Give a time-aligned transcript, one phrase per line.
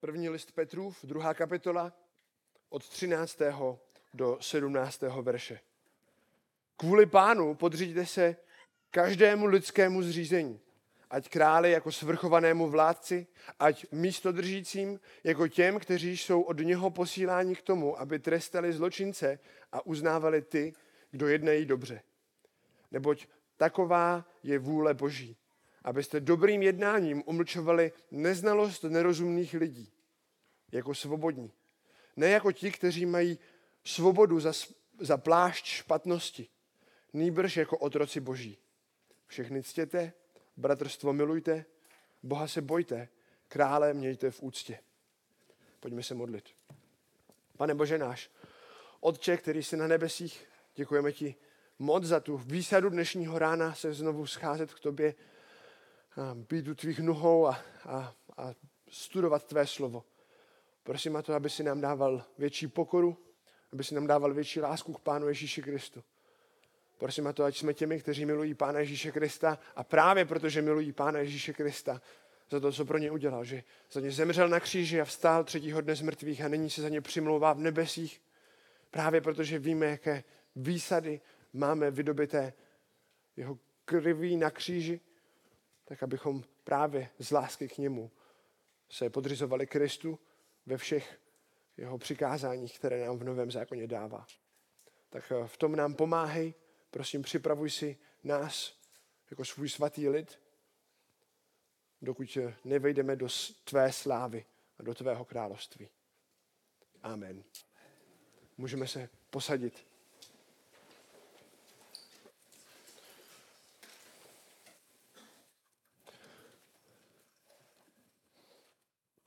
[0.00, 1.92] První list Petrův, druhá kapitola,
[2.68, 3.38] od 13.
[4.14, 5.02] do 17.
[5.22, 5.60] verše.
[6.76, 8.36] Kvůli pánu podříďte se
[8.90, 10.60] každému lidskému zřízení,
[11.10, 13.26] ať králi jako svrchovanému vládci,
[13.58, 19.38] ať místodržícím jako těm, kteří jsou od něho posíláni k tomu, aby trestali zločince
[19.72, 20.72] a uznávali ty,
[21.10, 22.02] kdo jednají dobře.
[22.90, 25.36] Neboť taková je vůle Boží,
[25.82, 29.92] abyste dobrým jednáním umlčovali neznalost nerozumných lidí,
[30.72, 31.52] jako svobodní.
[32.16, 33.38] Ne jako ti, kteří mají
[33.84, 34.52] svobodu za,
[35.00, 36.48] za plášť špatnosti,
[37.12, 38.58] nýbrž jako otroci Boží.
[39.26, 40.12] Všechny ctěte,
[40.56, 41.64] bratrstvo milujte,
[42.22, 43.08] Boha se bojte,
[43.48, 44.78] krále mějte v úctě.
[45.80, 46.44] Pojďme se modlit.
[47.56, 48.30] Pane Bože náš,
[49.00, 51.34] Otče, který jsi na nebesích, děkujeme ti
[51.78, 55.14] moc za tu výsadu dnešního rána se znovu scházet k tobě,
[56.34, 58.54] být u tvých nohou a, a, a
[58.90, 60.04] studovat tvé slovo.
[60.82, 63.16] Prosím a to, aby si nám dával větší pokoru,
[63.72, 66.04] aby si nám dával větší lásku k Pánu Ježíši Kristu.
[66.98, 70.92] Prosím a to, ať jsme těmi, kteří milují Pána Ježíše Krista a právě protože milují
[70.92, 72.00] Pána Ježíše Krista,
[72.50, 75.80] za to, co pro ně udělal, že za ně zemřel na kříži a vstál třetího
[75.80, 78.22] dne z mrtvých a nyní se za ně přimlouvá v nebesích,
[78.90, 80.24] právě protože víme, jaké
[80.56, 81.20] výsady
[81.52, 82.52] máme vydobité
[83.36, 85.00] jeho krví na kříži,
[85.90, 88.10] tak abychom právě z lásky k němu
[88.90, 90.18] se podřizovali Kristu
[90.66, 91.20] ve všech
[91.76, 94.26] jeho přikázáních, které nám v Novém zákoně dává.
[95.08, 96.54] Tak v tom nám pomáhej,
[96.90, 98.80] prosím, připravuj si nás
[99.30, 100.40] jako svůj svatý lid,
[102.02, 103.28] dokud nevejdeme do
[103.64, 104.44] tvé slávy
[104.78, 105.90] a do tvého království.
[107.02, 107.44] Amen.
[108.56, 109.86] Můžeme se posadit.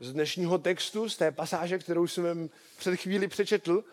[0.03, 3.83] Z dnešního textu, z té pasáže, kterou jsem před chvíli přečetl,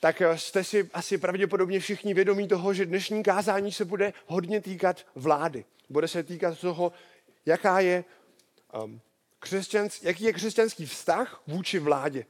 [0.00, 5.06] tak jste si asi pravděpodobně všichni vědomí toho, že dnešní kázání se bude hodně týkat
[5.14, 5.64] vlády.
[5.88, 6.92] Bude se týkat toho,
[7.46, 8.04] jaká je,
[8.84, 9.00] um,
[9.38, 12.26] křesťans, jaký je křesťanský vztah vůči vládě.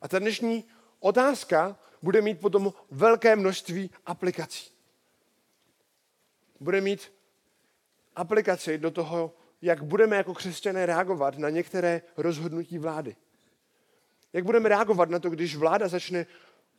[0.00, 0.64] A ta dnešní
[1.00, 4.70] otázka bude mít potom velké množství aplikací.
[6.60, 7.12] Bude mít
[8.16, 13.16] aplikaci do toho, jak budeme jako křesťané reagovat na některé rozhodnutí vlády.
[14.32, 16.26] Jak budeme reagovat na to, když vláda začne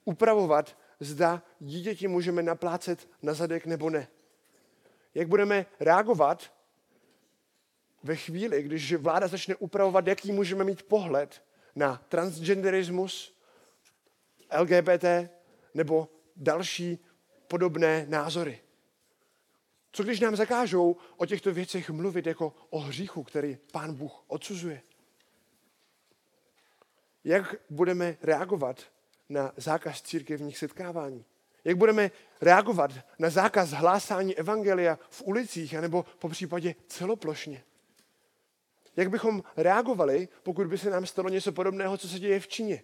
[0.06, 4.08] upravovat, zda dítěti můžeme naplácet na zadek nebo ne.
[5.16, 6.54] Jak budeme reagovat
[8.04, 11.44] ve chvíli, když vláda začne upravovat, jaký můžeme mít pohled
[11.76, 13.38] na transgenderismus,
[14.60, 15.06] LGBT
[15.74, 17.06] nebo další
[17.48, 18.60] podobné názory.
[19.92, 24.82] Co když nám zakážou o těchto věcech mluvit jako o hříchu, který pán Bůh odsuzuje?
[27.24, 28.84] Jak budeme reagovat
[29.30, 31.26] na zákaz církevních setkávání?
[31.64, 32.12] Jak budeme
[32.42, 37.64] reagovat na zákaz hlásání evangelia v ulicích anebo po případě celoplošně?
[38.96, 42.84] Jak bychom reagovali, pokud by se nám stalo něco podobného, co se děje v Číně?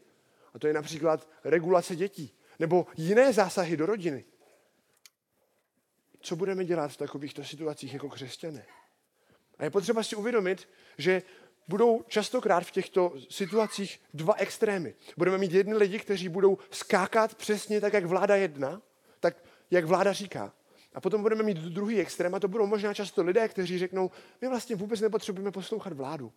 [0.53, 4.25] A to je například regulace dětí nebo jiné zásahy do rodiny
[6.23, 8.65] co budeme dělat v takovýchto situacích jako křesťané.
[9.57, 11.21] A je potřeba si uvědomit, že
[11.67, 14.95] budou častokrát v těchto situacích dva extrémy.
[15.17, 18.81] Budeme mít jedny lidi, kteří budou skákat přesně tak, jak vláda jedna,
[19.19, 19.37] tak,
[19.71, 20.53] jak vláda říká.
[20.93, 24.11] A potom budeme mít druhý extrém a to budou možná často lidé, kteří řeknou,
[24.41, 26.31] my vlastně vůbec nepotřebujeme poslouchat vládu.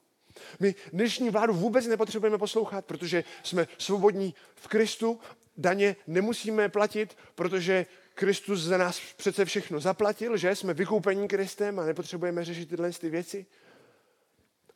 [0.60, 5.20] My dnešní vládu vůbec nepotřebujeme poslouchat, protože jsme svobodní v Kristu,
[5.56, 7.86] daně nemusíme platit, protože
[8.16, 13.10] Kristus za nás přece všechno zaplatil, že jsme vykoupení Kristem a nepotřebujeme řešit tyhle ty
[13.10, 13.46] věci.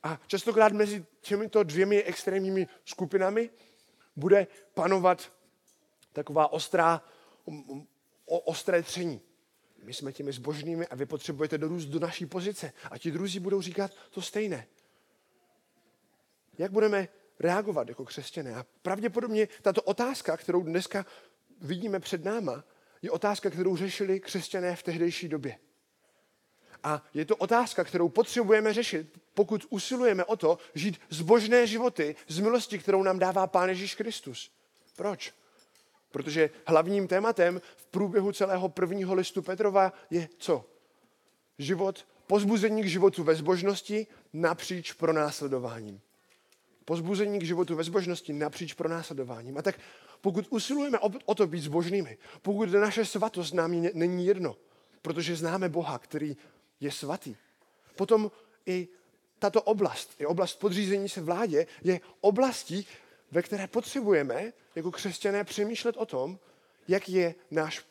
[0.03, 3.51] A častokrát mezi těmito dvěmi extrémními skupinami
[4.17, 5.33] bude panovat
[6.13, 7.03] taková ostrá,
[8.27, 9.21] o, ostré tření.
[9.83, 12.73] My jsme těmi zbožnými a vy potřebujete dorůst do naší pozice.
[12.91, 14.67] A ti druzí budou říkat to stejné.
[16.59, 17.09] Jak budeme
[17.39, 18.55] reagovat jako křesťané?
[18.55, 21.07] A pravděpodobně tato otázka, kterou dneska
[21.61, 22.65] vidíme před náma,
[23.03, 25.59] je otázka, kterou řešili křesťané v tehdejší době.
[26.83, 32.39] A je to otázka, kterou potřebujeme řešit, pokud usilujeme o to žít zbožné životy z
[32.39, 34.51] milosti, kterou nám dává Pán Ježíš Kristus.
[34.97, 35.35] Proč?
[36.11, 40.65] Protože hlavním tématem v průběhu celého prvního listu Petrova je co?
[41.59, 46.01] Život, pozbuzení k životu ve zbožnosti napříč pronásledováním.
[46.85, 49.59] Pozbuzení k životu ve zbožnosti napříč pronásledováním.
[49.59, 49.79] A tak
[50.21, 54.57] pokud usilujeme o, to být zbožnými, pokud naše svatost nám není jedno,
[55.03, 56.37] protože známe Boha, který
[56.81, 57.37] je svatý,
[57.97, 58.31] potom
[58.67, 58.89] i
[59.39, 62.87] tato oblast, je oblast podřízení se vládě, je oblastí,
[63.31, 66.39] ve které potřebujeme jako křesťané přemýšlet o tom,
[66.89, 67.87] jak je náš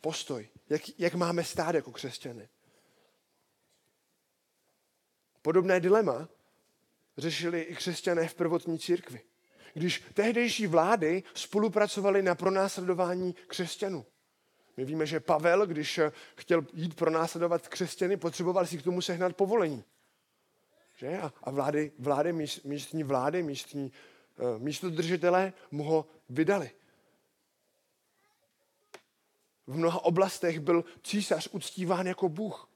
[0.00, 2.48] postoj, jak, jak máme stát jako křesťané.
[5.42, 6.28] Podobné dilema
[7.18, 9.20] řešili i křesťané v prvotní církvi.
[9.74, 14.06] Když tehdejší vlády spolupracovaly na pronásledování křesťanů.
[14.76, 16.00] My víme, že Pavel, když
[16.36, 19.84] chtěl jít pronásledovat křesťany, potřeboval si k tomu sehnat povolení.
[20.96, 21.20] Že?
[21.42, 22.32] A vlády, vlády
[22.64, 23.92] místní vlády, místní
[24.36, 26.70] uh, místodržitelé mu ho vydali.
[29.66, 32.68] V mnoha oblastech byl císař uctíván jako Bůh.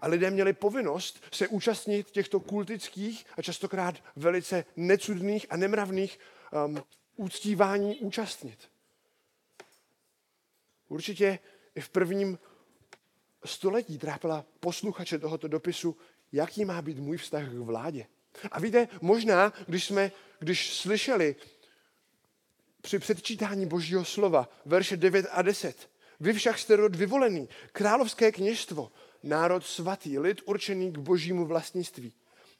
[0.00, 6.18] A lidé měli povinnost se účastnit těchto kultických a častokrát velice necudných a nemravných
[6.66, 6.82] um,
[7.16, 8.58] úctívání účastnit.
[10.88, 11.38] Určitě
[11.74, 12.38] i v prvním
[13.44, 15.96] století trápila posluchače tohoto dopisu,
[16.32, 18.06] jaký má být můj vztah k vládě.
[18.50, 21.36] A víte, možná, když jsme, když slyšeli
[22.80, 25.90] při předčítání Božího slova, verše 9 a 10,
[26.20, 32.12] vy však jste rod vyvolený, královské kněžstvo, národ svatý, lid určený k božímu vlastnictví,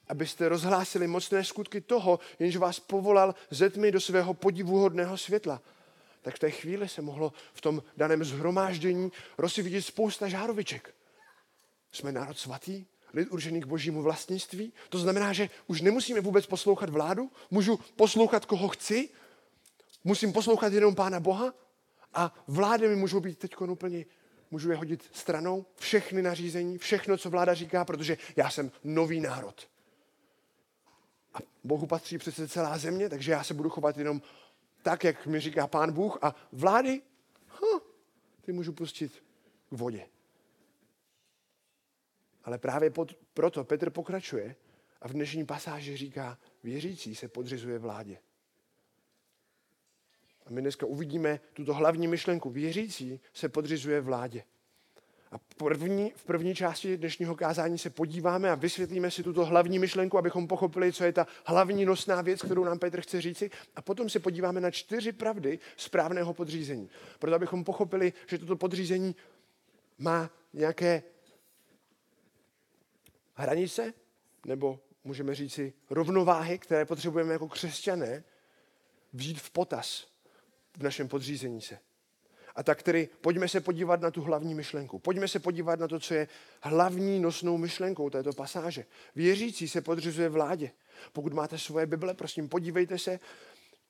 [0.09, 5.61] abyste rozhlásili mocné skutky toho, jenž vás povolal ze tmy do svého podivuhodného světla.
[6.21, 10.95] Tak v té chvíli se mohlo v tom daném zhromáždění rozsvítit spousta žároviček.
[11.91, 14.73] Jsme národ svatý, lid určený k božímu vlastnictví.
[14.89, 19.09] To znamená, že už nemusíme vůbec poslouchat vládu, můžu poslouchat, koho chci,
[20.03, 21.53] musím poslouchat jenom Pána Boha
[22.13, 24.05] a vlády mi můžou být teď úplně,
[24.51, 29.67] můžu je hodit stranou, všechny nařízení, všechno, co vláda říká, protože já jsem nový národ.
[31.67, 34.21] Bohu patří přece celá země, takže já se budu chovat jenom
[34.83, 37.01] tak, jak mi říká Pán Bůh a vlády,
[37.47, 37.81] huh,
[38.41, 39.23] ty můžu pustit
[39.69, 40.07] k vodě.
[42.43, 44.55] Ale právě pod, proto Petr pokračuje
[45.01, 48.19] a v dnešní pasáži říká, věřící se podřizuje vládě.
[50.45, 52.49] A my dneska uvidíme tuto hlavní myšlenku.
[52.49, 54.43] Věřící se podřizuje vládě.
[55.31, 60.17] A první, v první části dnešního kázání se podíváme a vysvětlíme si tuto hlavní myšlenku,
[60.17, 63.51] abychom pochopili, co je ta hlavní nosná věc, kterou nám Petr chce říci.
[63.75, 66.89] A potom se podíváme na čtyři pravdy správného podřízení.
[67.19, 69.15] Proto abychom pochopili, že toto podřízení
[69.97, 71.03] má nějaké
[73.33, 73.93] hranice,
[74.45, 78.23] nebo můžeme říci rovnováhy, které potřebujeme jako křesťané
[79.13, 80.07] vzít v potaz
[80.77, 81.79] v našem podřízení se.
[82.57, 84.99] A tak tedy pojďme se podívat na tu hlavní myšlenku.
[84.99, 86.27] Pojďme se podívat na to, co je
[86.61, 88.85] hlavní nosnou myšlenkou této pasáže.
[89.15, 90.71] Věřící se podřizuje vládě.
[91.13, 93.19] Pokud máte svoje Bible, prosím, podívejte se,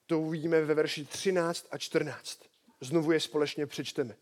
[0.05, 2.39] to uvidíme ve verši 13 a 14.
[2.81, 4.15] Znovu je společně přečteme.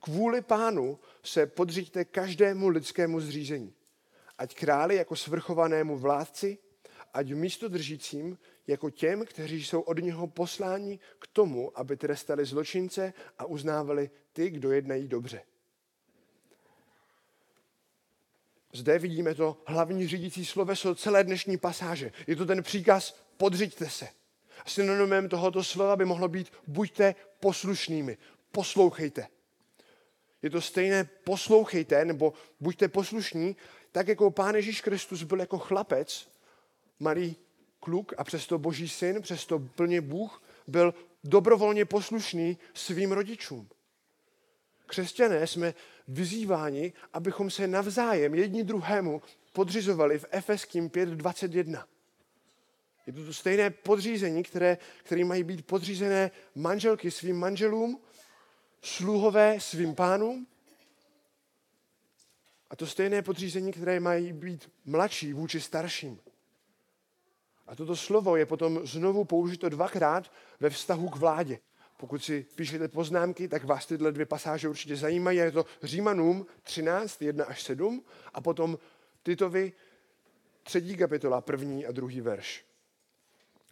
[0.00, 3.74] Kvůli pánu se podříďte každému lidskému zřízení.
[4.38, 6.58] Ať králi jako svrchovanému vládci,
[7.14, 13.12] ať místo držícím jako těm, kteří jsou od něho posláni k tomu, aby trestali zločince
[13.38, 15.42] a uznávali ty, kdo jednají dobře.
[18.72, 22.12] Zde vidíme to hlavní řídící sloveso celé dnešní pasáže.
[22.26, 24.08] Je to ten příkaz podřiďte se.
[24.66, 28.18] Synonymem tohoto slova by mohlo být buďte poslušnými,
[28.52, 29.26] poslouchejte.
[30.42, 33.56] Je to stejné poslouchejte nebo buďte poslušní,
[33.92, 36.28] tak jako Pán Ježíš Kristus byl jako chlapec,
[36.98, 37.36] malý
[37.84, 43.68] kluk a přesto boží syn, přesto plně Bůh, byl dobrovolně poslušný svým rodičům.
[44.86, 45.74] Křesťané jsme
[46.08, 49.22] vyzýváni, abychom se navzájem jedni druhému
[49.52, 51.84] podřizovali v Efeským 5.21.
[53.06, 58.00] Je to to stejné podřízení, které, které mají být podřízené manželky svým manželům,
[58.82, 60.46] sluhové svým pánům.
[62.70, 66.20] A to stejné podřízení, které mají být mladší vůči starším.
[67.66, 71.58] A toto slovo je potom znovu použito dvakrát ve vztahu k vládě.
[71.96, 75.38] Pokud si píšete poznámky, tak vás tyhle dvě pasáže určitě zajímají.
[75.38, 78.04] Je to Římanům 13, 1 až 7
[78.34, 78.78] a potom
[79.22, 79.72] Titovi
[80.62, 82.64] třetí kapitola, první a druhý verš.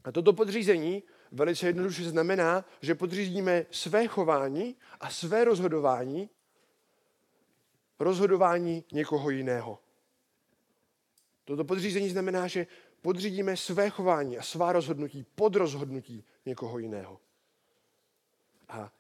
[0.05, 6.31] A toto podřízení velice jednoduše znamená, že podřídíme své chování a své rozhodování
[8.03, 9.79] rozhodování někoho jiného.
[11.45, 12.67] Toto podřízení znamená, že
[13.03, 17.21] podřídíme své chování a svá rozhodnutí pod rozhodnutí někoho jiného.
[18.69, 18.93] A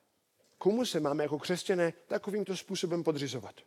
[0.58, 3.60] komu se máme jako křesťané takovýmto způsobem podřizovat?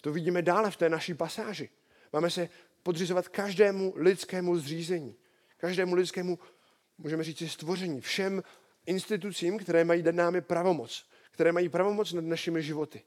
[0.00, 1.70] To vidíme dále v té naší pasáži.
[2.12, 2.48] Máme se
[2.82, 5.16] podřizovat každému lidskému zřízení,
[5.56, 6.38] každému lidskému,
[6.98, 8.42] můžeme říct, stvoření, všem
[8.86, 13.02] institucím, které mají dát námi pravomoc, které mají pravomoc nad našimi životy.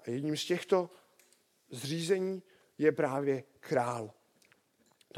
[0.00, 0.90] A jedním z těchto
[1.70, 2.42] zřízení
[2.78, 4.14] je právě král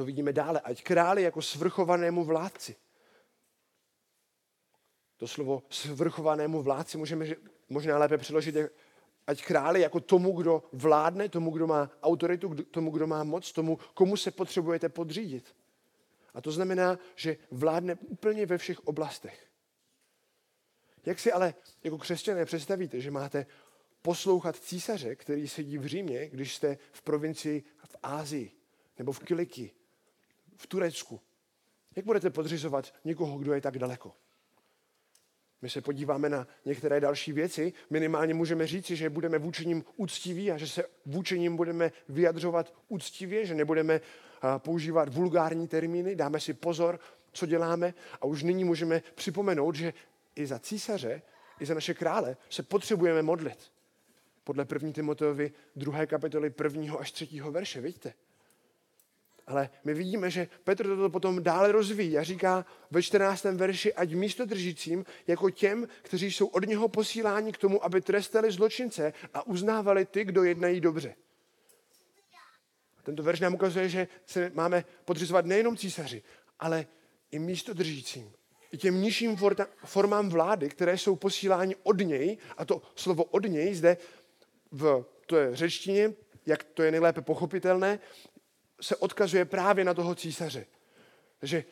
[0.01, 0.61] To vidíme dále.
[0.61, 2.77] Ať králi jako svrchovanému vládci.
[5.17, 7.27] To slovo svrchovanému vládci můžeme
[7.69, 8.57] možná lépe přeložit,
[9.27, 13.79] ať králi jako tomu, kdo vládne, tomu, kdo má autoritu, tomu, kdo má moc, tomu,
[13.95, 15.57] komu se potřebujete podřídit.
[16.35, 19.49] A to znamená, že vládne úplně ve všech oblastech.
[21.07, 21.55] Jak si ale
[21.85, 23.47] jako křesťané představíte, že máte
[24.03, 28.61] poslouchat císaře, který sedí v Římě, když jste v provincii v Ázii,
[29.01, 29.71] nebo v Kiliki,
[30.61, 31.21] v Turecku?
[31.97, 34.13] Jak budete podřizovat někoho, kdo je tak daleko?
[35.63, 37.73] My se podíváme na některé další věci.
[37.91, 42.75] Minimálně můžeme říci, že budeme vůči ním úctiví a že se vůči ním budeme vyjadřovat
[42.89, 44.01] úctivě, že nebudeme
[44.59, 47.01] používat vulgární termíny, dáme si pozor,
[47.33, 49.95] co děláme a už nyní můžeme připomenout, že
[50.37, 51.23] i za císaře,
[51.61, 53.73] i za naše krále se potřebujeme modlit.
[54.45, 54.93] Podle 1.
[54.93, 56.07] Timoteovi 2.
[56.07, 56.95] kapitoly 1.
[56.95, 57.41] až 3.
[57.51, 58.15] verše, vidíte?
[59.47, 63.45] Ale my vidíme, že Petr toto potom dále rozvíjí a říká ve 14.
[63.45, 68.53] verši, ať místo držícím jako těm, kteří jsou od něho posíláni k tomu, aby trestali
[68.53, 71.15] zločince a uznávali ty, kdo jednají dobře.
[73.03, 76.23] Tento verš nám ukazuje, že se máme podřizovat nejenom císaři,
[76.59, 76.87] ale
[77.31, 78.33] i místo držícím.
[78.73, 79.39] I těm nižším
[79.85, 83.97] formám vlády, které jsou posíláni od něj, a to slovo od něj zde
[84.71, 86.13] v to je řečtině,
[86.47, 87.99] jak to je nejlépe pochopitelné,
[88.81, 90.67] se odkazuje právě na toho císaře.
[91.39, 91.65] Takže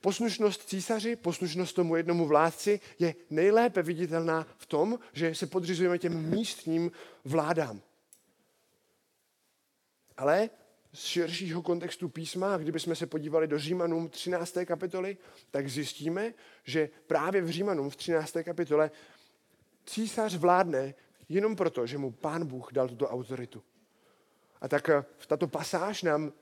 [0.00, 6.30] poslušnost císaři, poslušnost tomu jednomu vládci je nejlépe viditelná v tom, že se podřizujeme těm
[6.30, 6.92] místním
[7.24, 7.80] vládám.
[10.16, 10.50] Ale
[10.92, 14.58] z širšího kontextu písma, kdybychom se podívali do Římanům 13.
[14.64, 15.16] kapitoly,
[15.50, 18.36] tak zjistíme, že právě v Římanům v 13.
[18.44, 18.90] kapitole
[19.86, 20.94] císař vládne
[21.28, 23.62] jenom proto, že mu pán Bůh dal tuto autoritu.
[24.60, 26.32] A tak eh, tato pasáž nám,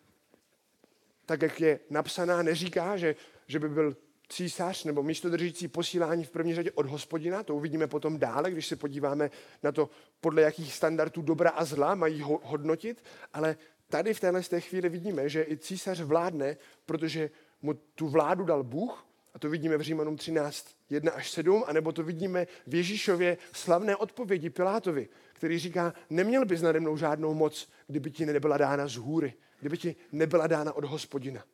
[1.26, 3.16] tak jak je napsaná, neříká, že,
[3.46, 3.96] že by byl
[4.28, 8.76] císař nebo místodržící posílání v první řadě od hospodina, to uvidíme potom dále, když se
[8.76, 9.30] podíváme
[9.62, 9.90] na to,
[10.20, 13.56] podle jakých standardů dobra a zla mají ho hodnotit, ale
[13.88, 17.30] tady v téhle té chvíli vidíme, že i císař vládne, protože
[17.62, 21.92] mu tu vládu dal Bůh, a to vidíme v Římanům 13, 1 až 7, anebo
[21.92, 27.68] to vidíme v Ježíšově slavné odpovědi Pilátovi, který říká, neměl bys nade mnou žádnou moc,
[27.86, 31.44] kdyby ti nebyla dána z hůry, kdyby ti nebyla dána od hospodina.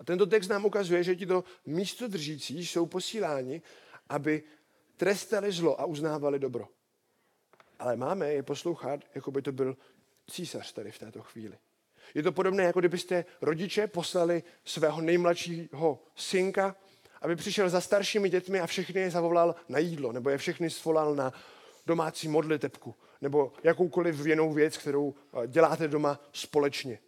[0.00, 3.62] A tento text nám ukazuje, že tito místodržící jsou posíláni,
[4.08, 4.42] aby
[4.96, 6.68] trestali zlo a uznávali dobro.
[7.78, 9.76] Ale máme je poslouchat, jako by to byl
[10.30, 11.58] císař tady v této chvíli.
[12.14, 16.76] Je to podobné, jako kdybyste rodiče poslali svého nejmladšího synka,
[17.22, 21.14] aby přišel za staršími dětmi a všechny je zavolal na jídlo, nebo je všechny svolal
[21.14, 21.32] na
[21.90, 26.98] domácí modlitebku, nebo jakoukoliv jinou věc, kterou eh, děláte doma společně.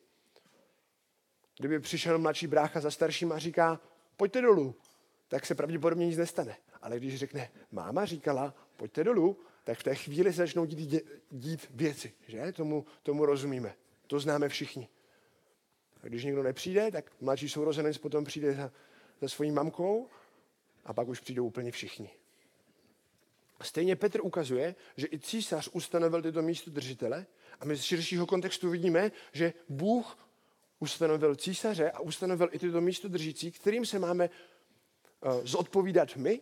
[1.58, 3.80] Kdyby přišel mladší brácha za starším a říká,
[4.16, 4.74] pojďte dolů,
[5.28, 6.56] tak se pravděpodobně nic nestane.
[6.82, 10.94] Ale když řekne, máma říkala, pojďte dolů, tak v té chvíli se začnou dít,
[11.30, 12.12] dít věci.
[12.28, 12.52] Že?
[12.52, 13.74] Tomu, tomu rozumíme.
[14.06, 14.88] To známe všichni.
[16.02, 18.70] A když někdo nepřijde, tak mladší sourozenec potom přijde za,
[19.20, 20.08] za svojí mamkou
[20.84, 22.10] a pak už přijdou úplně všichni.
[23.64, 27.26] Stejně Petr ukazuje, že i císař ustanovil tyto místo držitele
[27.60, 30.18] a my z širšího kontextu vidíme, že Bůh
[30.78, 36.40] ustanovil císaře a ustanovil i tyto místo držící, kterým se máme uh, zodpovídat my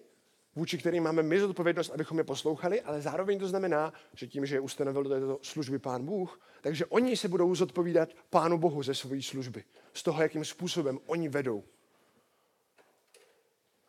[0.57, 4.57] vůči kterým máme my zodpovědnost, abychom je poslouchali, ale zároveň to znamená, že tím, že
[4.57, 8.95] je ustanovil do této služby pán Bůh, takže oni se budou zodpovídat pánu Bohu ze
[8.95, 11.65] své služby, z toho, jakým způsobem oni vedou.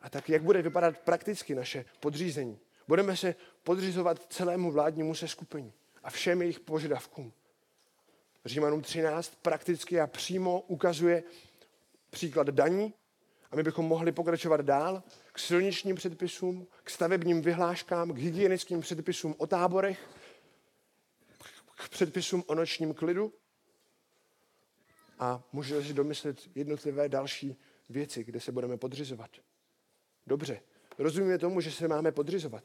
[0.01, 2.59] A tak jak bude vypadat prakticky naše podřízení?
[2.91, 7.33] Budeme se podřizovat celému vládnímu seskupení a všem jejich požadavkům.
[8.45, 11.24] Římanům 13 prakticky a přímo ukazuje
[12.10, 12.93] příklad daní,
[13.51, 19.36] a my bychom mohli pokračovat dál k silničním předpisům, k stavebním vyhláškám, k hygienickým předpisům
[19.38, 20.10] o táborech,
[21.75, 23.33] k předpisům o nočním klidu.
[25.19, 27.57] A můžete si domyslet jednotlivé další
[27.89, 29.31] věci, kde se budeme podřizovat.
[30.27, 30.62] Dobře,
[30.98, 32.63] rozumíme tomu, že se máme podřizovat.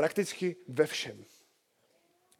[0.00, 1.24] Prakticky ve všem.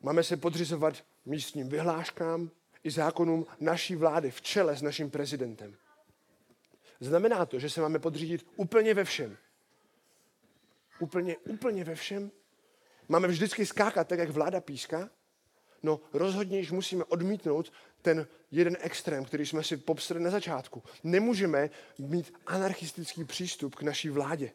[0.03, 2.51] Máme se podřizovat místním vyhláškám
[2.85, 5.77] i zákonům naší vlády v čele s naším prezidentem.
[7.01, 9.37] Znamená to, že se máme podřídit úplně ve všem.
[11.01, 12.31] Úplně, úplně ve všem.
[13.09, 15.11] Máme vždycky skákat tak, jak vláda píská.
[15.83, 20.83] No rozhodně již musíme odmítnout ten jeden extrém, který jsme si popsali na začátku.
[21.05, 24.53] Nemůžeme mít anarchistický přístup k naší vládě.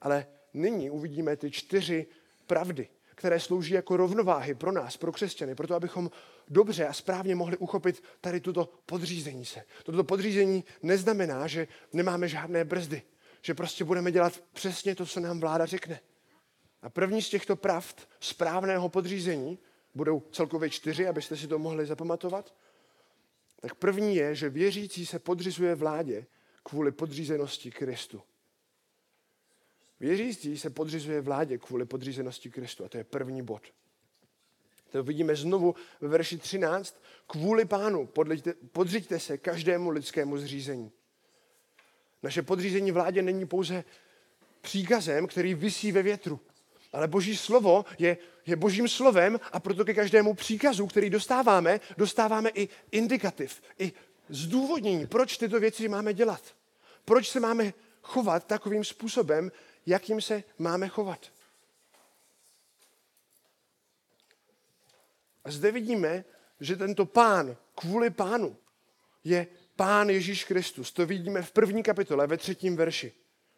[0.00, 2.06] Ale nyní uvidíme ty čtyři
[2.46, 2.88] pravdy.
[3.16, 6.10] které slouží jako rovnováhy pro nás, pro křesťany, proto abychom
[6.48, 9.62] dobře a správně mohli uchopit tady tuto podřízení se.
[9.82, 13.02] Toto podřízení neznamená, že nemáme žádné brzdy,
[13.42, 16.00] že prostě budeme dělat přesně to, co nám vláda řekne.
[16.82, 19.58] A první z těchto pravd správného podřízení,
[19.94, 22.54] budou celkově čtyři, abyste si to mohli zapamatovat,
[23.60, 26.26] tak první je, že věřící se podřizuje vládě
[26.62, 28.22] kvůli podřízenosti Kristu.
[30.00, 32.84] Věřící se podřizuje vládě kvůli podřízenosti Kristu.
[32.84, 33.62] A to je první bod.
[34.90, 37.02] To vidíme znovu ve verši 13.
[37.26, 40.92] Kvůli pánu podřiďte, podřiďte se každému lidskému zřízení.
[42.22, 43.84] Naše podřízení vládě není pouze
[44.60, 46.40] příkazem, který visí ve větru.
[46.92, 52.50] Ale boží slovo je, je božím slovem a proto ke každému příkazu, který dostáváme, dostáváme
[52.54, 53.92] i indikativ, i
[54.28, 56.42] zdůvodnění, proč tyto věci máme dělat.
[57.04, 57.72] Proč se máme
[58.02, 59.50] chovat takovým způsobem,
[59.86, 61.32] jakým se máme chovat.
[65.44, 66.24] A zde vidíme,
[66.60, 68.56] že tento pán, kvůli pánu,
[69.24, 70.92] je pán Ježíš Kristus.
[70.92, 73.12] To vidíme v první kapitole, ve třetím verši.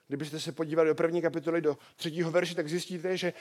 [0.08, 3.32] Kdybyste se podívali do první kapitoly, do třetího verše, tak zjistíte, že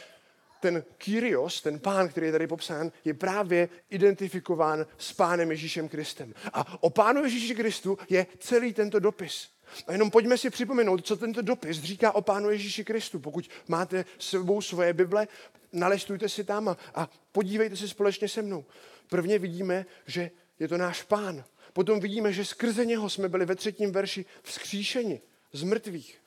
[0.60, 6.34] ten Kyrios, ten pán, který je tady popsán, je právě identifikován s pánem Ježíšem Kristem.
[6.54, 9.50] A o pánu Ježíši Kristu je celý tento dopis.
[9.88, 13.20] A jenom pojďme si připomenout, co tento dopis říká o Pánu Ježíši Kristu.
[13.20, 15.28] Pokud máte s sebou svoje Bible,
[15.74, 18.66] nalistujte si tam a, a podívejte se společně se mnou.
[19.10, 21.44] Prvně vidíme, že je to náš Pán.
[21.74, 25.22] Potom vidíme, že skrze něho jsme byli ve třetím verši vzkříšeni
[25.54, 26.22] z mrtvých.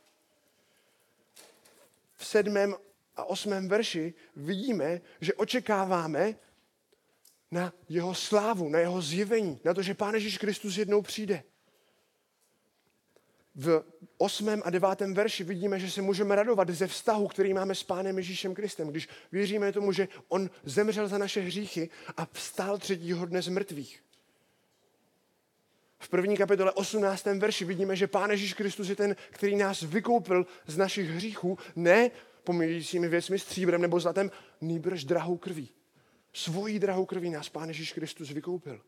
[2.17, 2.75] V sedmém
[3.17, 6.35] a osmém verši vidíme, že očekáváme
[7.51, 11.43] na jeho slávu, na jeho zjevení, na to, že Pán Ježíš Kristus jednou přijde
[13.61, 13.85] v
[14.19, 14.63] 8.
[14.65, 15.01] a 9.
[15.01, 19.09] verši vidíme, že se můžeme radovat ze vztahu, který máme s Pánem Ježíšem Kristem, když
[19.33, 24.03] věříme tomu, že On zemřel za naše hříchy a vstal třetího dne z mrtvých.
[25.99, 27.25] V první kapitole 18.
[27.25, 32.11] verši vidíme, že Pán Ježíš Kristus je ten, který nás vykoupil z našich hříchů, ne
[32.45, 35.69] pomíjícími věcmi, stříbrem nebo zlatem, nýbrž drahou krví.
[36.33, 38.81] Svojí drahou krví nás Pán Ježíš Kristus vykoupil.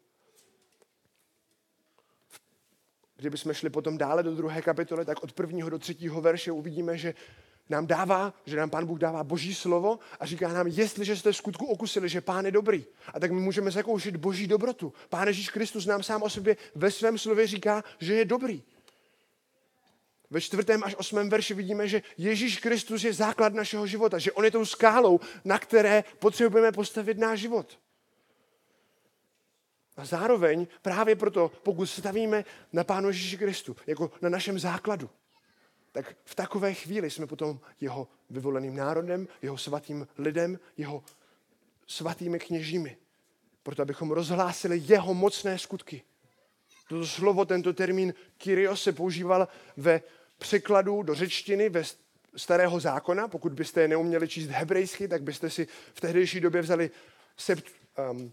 [3.23, 7.15] Kdybychom šli potom dále do druhé kapitoly, tak od prvního do třetího verše uvidíme, že
[7.69, 11.37] nám dává, že nám Pán Bůh dává boží slovo a říká nám, jestliže jste v
[11.37, 12.85] skutku okusili, že Pán je dobrý.
[13.15, 14.93] A tak my můžeme zakoušet boží dobrotu.
[15.09, 18.63] Pán Ježíš Kristus nám sám o sobě ve svém slově říká, že je dobrý.
[20.31, 24.45] Ve čtvrtém až osmém verši vidíme, že Ježíš Kristus je základ našeho života, že On
[24.45, 27.79] je tou skálou, na které potřebujeme postavit náš život.
[30.03, 35.11] A zároveň právě proto, pokud stavíme na Pánu Ježíši Kristu jako na našem základu,
[35.93, 41.05] tak v takové chvíli jsme potom jeho vyvoleným národem, jeho svatým lidem, jeho
[41.87, 42.97] svatými kněžími.
[43.63, 46.03] Proto abychom rozhlásili jeho mocné skutky.
[46.89, 50.03] Toto slovo, tento termín Kyrios se používal ve
[50.39, 51.83] překladu do řečtiny ve
[52.37, 53.29] starého zákona.
[53.29, 56.91] Pokud byste neuměli číst hebrejsky, tak byste si v tehdejší době vzali
[57.37, 57.65] sept,
[58.11, 58.33] um,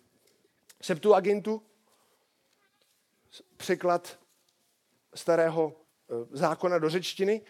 [0.81, 1.61] Septuagintu,
[3.57, 4.19] překlad
[5.13, 7.41] starého eh, zákona do řečtiny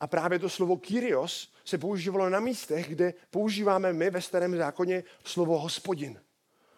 [0.00, 5.04] a právě to slovo Kyrios se používalo na místech, kde používáme my ve starém zákoně
[5.24, 6.22] slovo hospodin.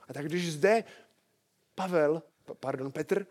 [0.08, 0.84] A tak když zde
[1.74, 2.22] Pavel,
[2.60, 3.26] pardon, Petr,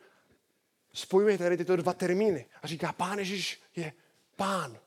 [0.93, 3.93] spojuje tady tyto dva termíny a říká, pán Ježíš je
[4.35, 4.77] pán,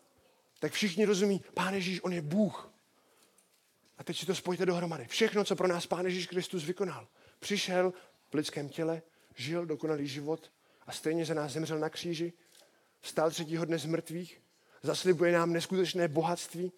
[0.60, 2.72] tak všichni rozumí, pán Ježíš, on je Bůh.
[3.98, 5.06] A teď si to spojte dohromady.
[5.06, 7.08] Všechno, co pro nás pán Ježíš Kristus vykonal.
[7.38, 7.92] Přišel
[8.30, 9.02] v lidském těle,
[9.34, 10.50] žil dokonalý život
[10.86, 12.32] a stejně za nás zemřel na kříži,
[13.00, 14.42] vstal třetího dne z mrtvých,
[14.82, 16.72] zaslibuje nám neskutečné bohatství.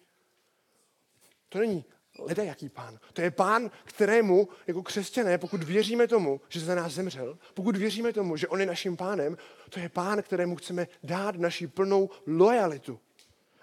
[1.49, 1.85] To není
[2.19, 2.99] leda jaký pán.
[3.13, 8.13] To je pán, kterému jako křesťané, pokud věříme tomu, že za nás zemřel, pokud věříme
[8.13, 9.37] tomu, že on je naším pánem,
[9.69, 12.99] to je pán, kterému chceme dát naši plnou lojalitu.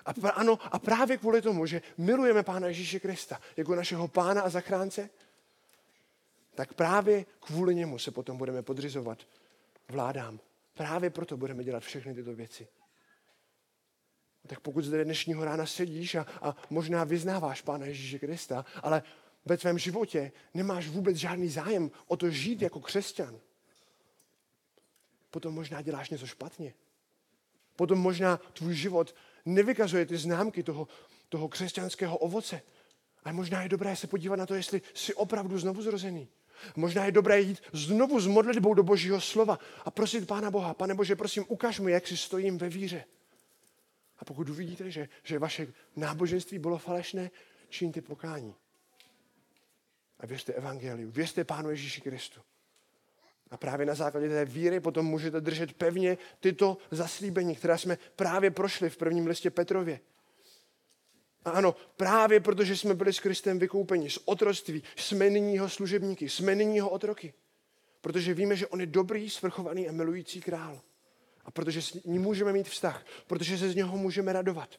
[0.06, 4.48] A, ano, a právě kvůli tomu, že milujeme Pána Ježíše Krista jako našeho pána a
[4.48, 5.10] zachránce,
[6.58, 9.18] tak právě kvůli němu se potom budeme podřizovat
[9.88, 10.40] vládám.
[10.74, 12.68] Právě proto budeme dělat všechny tyto věci.
[14.46, 19.02] Tak pokud zde dnešního rána sedíš a, a možná vyznáváš Pána Ježíše Krista, ale
[19.44, 23.40] ve tvém životě nemáš vůbec žádný zájem o to žít jako křesťan,
[25.30, 26.74] potom možná děláš něco špatně.
[27.76, 30.88] Potom možná tvůj život nevykazuje ty známky toho,
[31.28, 32.62] toho křesťanského ovoce.
[33.24, 36.28] Ale možná je dobré se podívat na to, jestli jsi opravdu znovu zrozený.
[36.76, 40.94] Možná je dobré jít znovu s modlitbou do Božího slova a prosit Pána Boha, pane
[40.94, 43.04] Bože, prosím, ukaž mi, jak si stojím ve víře.
[44.18, 47.30] A pokud uvidíte, že, že vaše náboženství bylo falešné,
[47.68, 48.54] čiňte pokání.
[50.20, 52.40] a věřte evangeliu, věřte Pánu Ježíši Kristu.
[53.50, 58.50] A právě na základě té víry potom můžete držet pevně tyto zaslíbení, která jsme právě
[58.50, 60.00] prošli v prvním listě Petrově.
[61.50, 66.54] Ano, právě protože jsme byli s Kristem vykoupeni z otroctví, jsme nyní jeho služebníky, jsme
[66.54, 67.34] nyní jeho otroky.
[68.00, 70.80] Protože víme, že on je dobrý, svrchovaný a milující král.
[71.44, 74.70] A protože s ním můžeme mít vztah, protože se z něho můžeme radovat.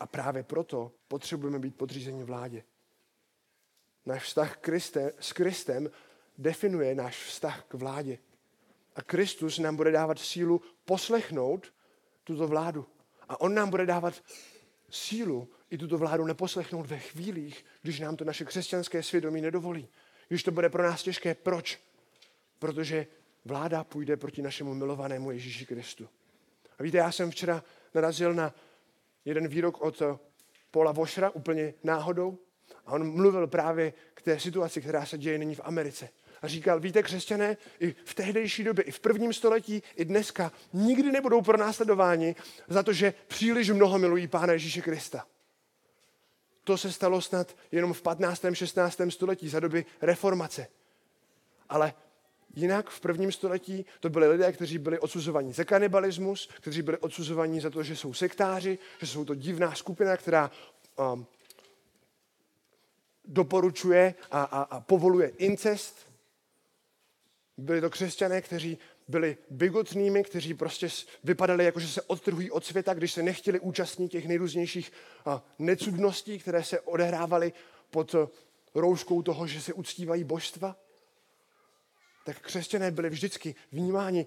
[0.00, 2.64] A právě proto potřebujeme být podřízeni vládě.
[4.06, 5.90] Náš vztah Kriste, s Kristem
[6.38, 8.18] definuje náš vztah k vládě.
[8.96, 11.72] A Kristus nám bude dávat sílu poslechnout
[12.24, 12.86] tuto vládu.
[13.28, 14.14] A on nám bude dávat
[14.90, 19.88] sílu i tuto vládu neposlechnout ve chvílích, když nám to naše křesťanské svědomí nedovolí.
[20.28, 21.34] Když to bude pro nás těžké.
[21.34, 21.80] Proč?
[22.58, 23.06] Protože
[23.44, 26.08] vláda půjde proti našemu milovanému Ježíši Kristu.
[26.78, 28.54] A víte, já jsem včera narazil na
[29.24, 30.02] jeden výrok od
[30.70, 32.38] Paula Vošra úplně náhodou.
[32.86, 36.08] A on mluvil právě k té situaci, která se děje nyní v Americe.
[36.42, 41.12] A říkal, víte, křesťané, i v tehdejší době, i v prvním století, i dneska nikdy
[41.12, 42.34] nebudou pronásledováni
[42.68, 45.26] za to, že příliš mnoho milují Pána Ježíše Krista.
[46.64, 48.44] To se stalo snad jenom v 15.
[48.52, 49.00] 16.
[49.08, 50.66] století, za doby reformace.
[51.68, 51.94] Ale
[52.54, 57.60] jinak v prvním století to byli lidé, kteří byli odsuzovaní za kanibalismus, kteří byli odsuzovaní
[57.60, 60.50] za to, že jsou sektáři, že jsou to divná skupina, která
[61.12, 61.26] um,
[63.24, 66.06] doporučuje a, a, a povoluje incest.
[67.58, 70.88] Byli to křesťané, kteří byli bigotnými, kteří prostě
[71.24, 74.92] vypadali jako, že se odtrhují od světa, když se nechtěli účastnit těch nejrůznějších
[75.58, 77.52] necudností, které se odehrávaly
[77.90, 78.14] pod
[78.74, 80.76] rouškou toho, že se uctívají božstva.
[82.24, 84.26] Tak křesťané byli vždycky vnímáni,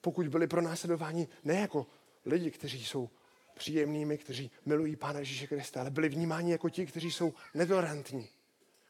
[0.00, 1.86] pokud byli pronásledováni, ne jako
[2.24, 3.10] lidi, kteří jsou
[3.54, 8.28] příjemnými, kteří milují Pána Ježíše Krista, ale byli vnímáni jako ti, kteří jsou netolerantní,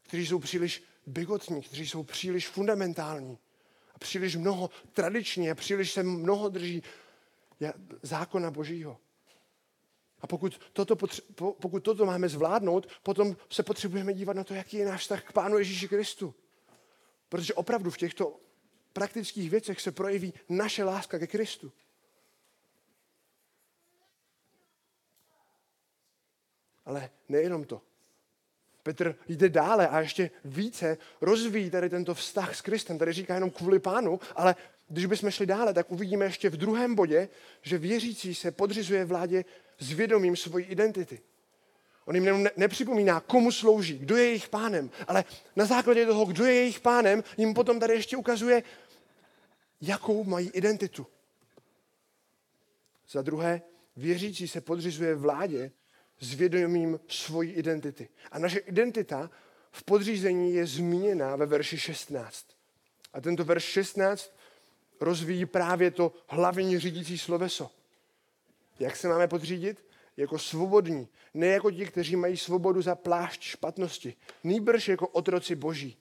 [0.03, 3.39] kteří jsou příliš bigotní, kteří jsou příliš fundamentální
[3.97, 6.83] a příliš mnoho tradiční a příliš se mnoho drží
[8.03, 8.99] zákona Božího.
[10.21, 10.97] A pokud toto,
[11.35, 15.33] pokud toto máme zvládnout, potom se potřebujeme dívat na to, jaký je náš vztah k
[15.33, 16.35] Pánu Ježíši Kristu.
[17.29, 18.41] Protože opravdu v těchto
[18.93, 21.73] praktických věcech se projeví naše láska ke Kristu.
[26.85, 27.83] Ale nejenom to.
[28.87, 32.99] Petr jde dále a ještě více rozvíjí tady tento vztah s Kristem.
[32.99, 34.57] Tady říká jenom kvůli pánu, ale
[34.89, 37.29] když bychom šli dále, tak uvidíme ještě v druhém bodě,
[37.63, 39.45] že věřící se podřizuje vládě
[39.79, 41.21] s vědomím svojí identity.
[42.05, 45.25] On jim ne- nepřipomíná, komu slouží, kdo je jejich pánem, ale
[45.57, 48.63] na základě toho, kdo je jejich pánem, jim potom tady ještě ukazuje,
[49.81, 51.07] jakou mají identitu.
[53.11, 53.63] Za druhé,
[53.97, 55.71] věřící se podřizuje vládě
[56.21, 58.09] s vědomím svojí identity.
[58.33, 59.31] A naše identita
[59.71, 62.47] v podřízení je zmíněna ve verši 16.
[63.13, 64.37] A tento verš 16
[65.01, 67.71] rozvíjí právě to hlavní řídící sloveso.
[68.79, 69.85] Jak se máme podřídit?
[70.17, 71.09] Jako svobodní.
[71.35, 74.15] Ne jako ti, kteří mají svobodu za plášť špatnosti.
[74.45, 75.97] Nýbrž jako otroci boží.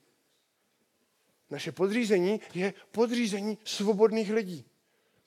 [1.49, 4.65] Naše podřízení je podřízení svobodných lidí.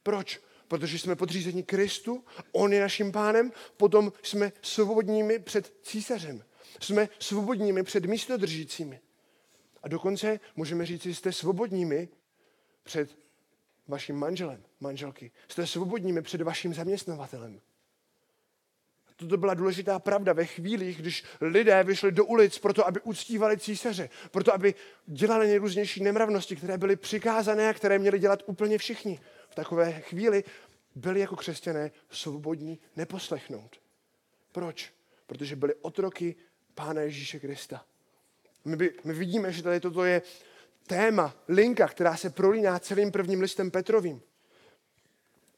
[0.03, 0.41] Proč?
[0.69, 6.45] Protože jsme podřízeni Kristu, On je naším pánem, potom jsme svobodními před císařem.
[6.81, 9.01] Jsme svobodními před místodržícími.
[9.83, 12.09] A dokonce můžeme říct, že jste svobodními
[12.83, 13.19] před
[13.89, 15.31] vaším manželem, manželky.
[15.49, 17.61] Jste svobodními před vaším zaměstnavatelem.
[19.17, 24.09] Toto byla důležitá pravda ve chvílích, když lidé vyšli do ulic proto, aby uctívali císaře,
[24.31, 24.75] proto, aby
[25.07, 29.21] dělali nejrůznější nemravnosti, které byly přikázané a které měli dělat úplně všichni
[29.59, 30.45] takové chvíli
[30.95, 33.81] byli jako křesťané svobodní neposlechnout.
[34.53, 34.93] Proč?
[35.27, 36.37] Protože byli otroky
[36.75, 37.85] Pána Ježíše Krista.
[38.65, 40.23] My, by, my vidíme, že tady toto je
[40.87, 44.23] téma, linka, která se prolíná celým prvním listem Petrovým.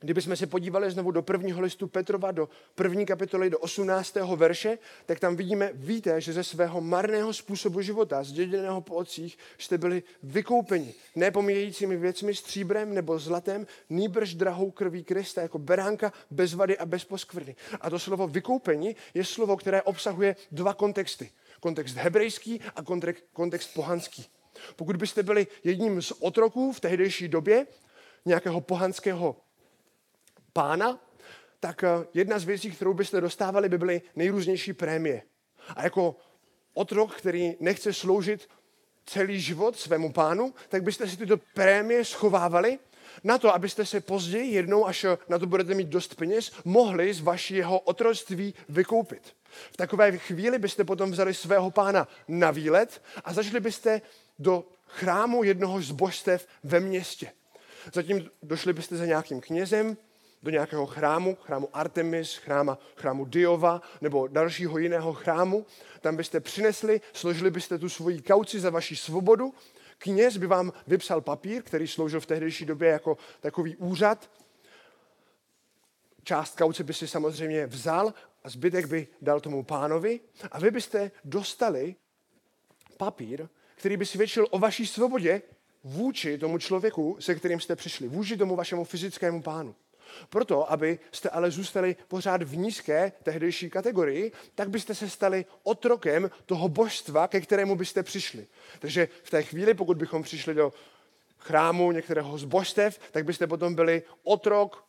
[0.01, 4.15] Kdybychom se podívali znovu do prvního listu Petrova, do první kapitoly, do 18.
[4.15, 9.79] verše, tak tam vidíme, víte, že ze svého marného způsobu života, zděděného po otcích, jste
[9.79, 10.95] byli vykoupeni.
[11.17, 17.05] Nepomíjejícími věcmi, stříbrem nebo zlatem, nýbrž drahou krví Krista, jako beránka bez vady a bez
[17.05, 17.57] poskvrny.
[17.81, 21.31] A to slovo vykoupení je slovo, které obsahuje dva kontexty.
[21.61, 22.83] Kontext hebrejský a
[23.33, 24.27] kontext pohanský.
[24.77, 27.67] Pokud byste byli jedním z otroků v tehdejší době,
[28.25, 29.37] nějakého pohanského
[30.61, 31.01] pána,
[31.61, 35.23] tak eh, jedna z věcí, kterou byste dostávali, by byly nejrůznější prémie.
[35.77, 36.17] A jako
[36.75, 38.49] otrok, který nechce sloužit
[39.07, 42.79] celý život svému pánu, tak byste si tyto prémie schovávali
[43.25, 47.21] na to, abyste se později jednou, až na to budete mít dost peněz, mohli z
[47.21, 49.23] vašeho otroctví vykoupit.
[49.73, 54.01] V takové chvíli byste potom vzali svého pána na výlet a zašli byste
[54.39, 57.33] do chrámu jednoho z božstev ve městě.
[57.93, 59.97] Zatím došli byste za nějakým knězem
[60.43, 65.67] do nějakého chrámu, chrámu Artemis, chráma, chrámu Diova nebo dalšího jiného chrámu.
[66.01, 69.55] Tam byste přinesli, složili byste tu svoji kauci za vaši svobodu.
[69.99, 74.31] Kněz by vám vypsal papír, který sloužil v tehdejší době jako takový úřad.
[76.25, 80.21] Část kauce by si samozřejmě vzal a zbytek by dal tomu pánovi
[80.53, 81.95] a vy byste dostali
[82.97, 85.43] papír, který by svědčil o vaší svobodě
[85.85, 89.75] vůči tomu člověku, se kterým jste přišli, vůči tomu vašemu fyzickému pánu.
[90.29, 96.69] Proto, abyste ale zůstali pořád v nízké tehdejší kategorii, tak byste se stali otrokem toho
[96.69, 98.47] božstva, ke kterému byste přišli.
[98.79, 100.73] Takže v té chvíli, pokud bychom přišli do
[101.39, 104.85] chrámu některého z božstev, tak byste potom byli otrok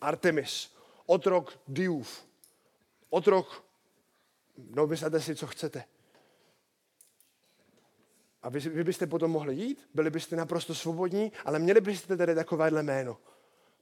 [0.00, 0.74] Artemis,
[1.06, 2.24] otrok Diův,
[3.10, 3.64] otrok,
[4.70, 5.84] no myslete si, co chcete.
[8.42, 12.34] A vy, vy byste potom mohli jít, byli byste naprosto svobodní, ale měli byste tedy
[12.34, 13.16] takovéhle jméno.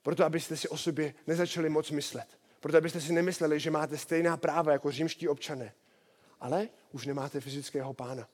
[0.06, 2.26] Proto, abyste si o sobě nezačali moc myslet.
[2.60, 5.72] Proto, abyste si nemysleli, že máte stejná práva jako římští občané.
[6.40, 8.28] Ale už nemáte fyzického pána.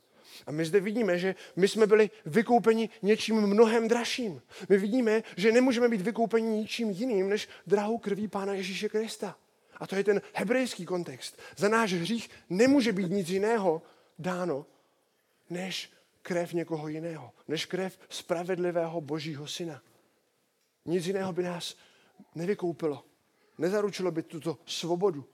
[0.46, 4.42] A my zde vidíme, že my jsme byli vykoupeni něčím mnohem dražším.
[4.68, 9.36] My vidíme, že nemůžeme být vykoupeni ničím jiným, než drahou krví Pána Ježíše Krista.
[9.76, 11.38] A to je ten hebrejský kontext.
[11.56, 13.82] Za náš hřích nemůže být nic jiného
[14.18, 14.66] dáno,
[15.50, 19.82] než krev někoho jiného, než krev spravedlivého Božího Syna.
[20.84, 21.76] Nic jiného by nás
[22.34, 23.04] nevykoupilo.
[23.58, 25.28] Nezaručilo by tuto svobodu.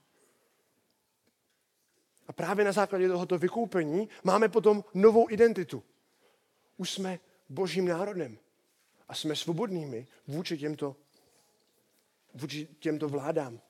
[2.27, 5.83] A právě na základě tohoto vykoupení máme potom novou identitu.
[6.77, 8.39] Už jsme božím národem
[9.07, 10.95] a jsme svobodnými vůči těmto,
[12.33, 13.61] vůči těmto vládám.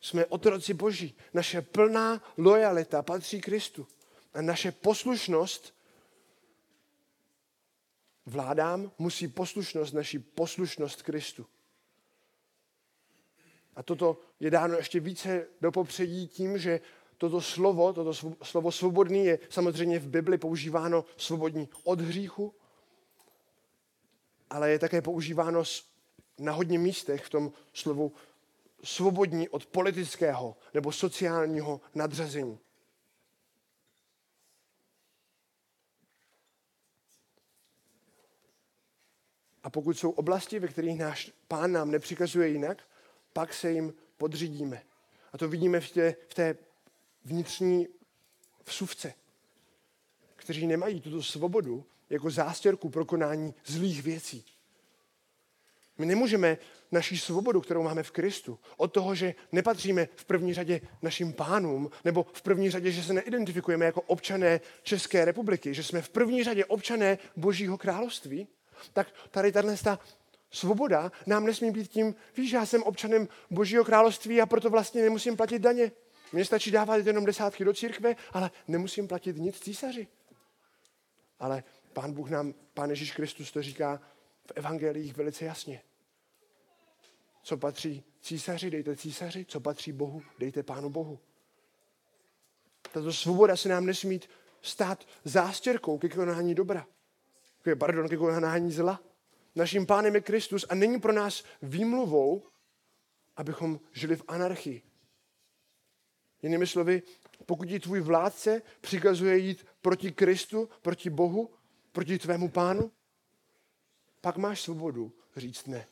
[0.00, 1.16] Jsme otroci boží.
[1.34, 3.88] Naše plná lojalita patří Kristu.
[4.34, 5.74] A naše poslušnost
[8.26, 11.46] vládám musí poslušnost naší poslušnost Kristu.
[13.76, 16.80] A toto je dáno ještě více do popředí tím, že
[17.18, 22.54] toto slovo, toto slovo svobodný je samozřejmě v Bibli používáno svobodní od hříchu,
[24.50, 25.62] ale je také používáno
[26.38, 28.12] na hodně místech v tom slovu
[28.84, 32.58] svobodní od politického nebo sociálního nadřazení.
[39.62, 42.82] A pokud jsou oblasti, ve kterých náš pán nám nepřikazuje jinak,
[43.32, 44.82] pak se jim podřídíme.
[45.32, 46.56] A to vidíme v té, v té
[47.24, 47.88] vnitřní
[48.64, 49.14] vsuvce,
[50.36, 54.44] kteří nemají tuto svobodu jako zástěrku pro konání zlých věcí.
[55.98, 56.58] My nemůžeme
[56.92, 61.90] naší svobodu, kterou máme v Kristu, od toho, že nepatříme v první řadě našim pánům,
[62.04, 66.44] nebo v první řadě, že se neidentifikujeme jako občané České republiky, že jsme v první
[66.44, 68.48] řadě občané Božího království,
[68.88, 69.76] tak tady tahle
[70.52, 75.36] svoboda nám nesmí být tím, víš, já jsem občanem Božího království a proto vlastně nemusím
[75.36, 75.92] platit daně.
[76.32, 80.08] Mně stačí dávat jenom desátky do církve, ale nemusím platit nic císaři.
[81.38, 84.00] Ale Pán Bůh nám, Pán Ježíš Kristus to říká
[84.46, 85.82] v evangelích velice jasně.
[87.42, 91.18] Co patří císaři, dejte císaři, co patří Bohu, dejte Pánu Bohu.
[92.92, 94.20] Tato svoboda se nám nesmí
[94.62, 96.86] stát zástěrkou ke konání dobra
[97.78, 99.00] pardon, ke konání zla.
[99.54, 102.42] Naším pánem je Kristus a není pro nás výmluvou,
[103.36, 104.82] abychom žili v anarchii.
[106.42, 107.02] Jinými slovy,
[107.46, 111.50] pokud ti tvůj vládce přikazuje jít proti Kristu, proti Bohu,
[111.92, 112.92] proti tvému pánu,
[114.20, 115.86] pak máš svobodu říct ne.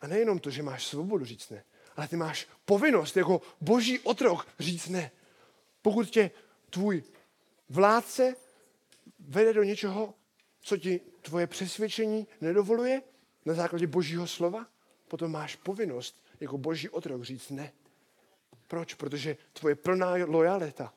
[0.00, 1.64] A nejenom to, že máš svobodu říct ne,
[1.96, 5.10] ale ty máš povinnost jako boží otrok říct ne.
[5.82, 6.30] Pokud tě
[6.70, 7.02] tvůj
[7.68, 8.36] vládce
[9.18, 10.14] vede do něčeho,
[10.60, 13.02] co ti tvoje přesvědčení nedovoluje
[13.44, 14.66] na základě božího slova,
[15.08, 17.72] potom máš povinnost jako boží otrok říct ne.
[18.66, 18.94] Proč?
[18.94, 20.94] Protože tvoje plná lojalita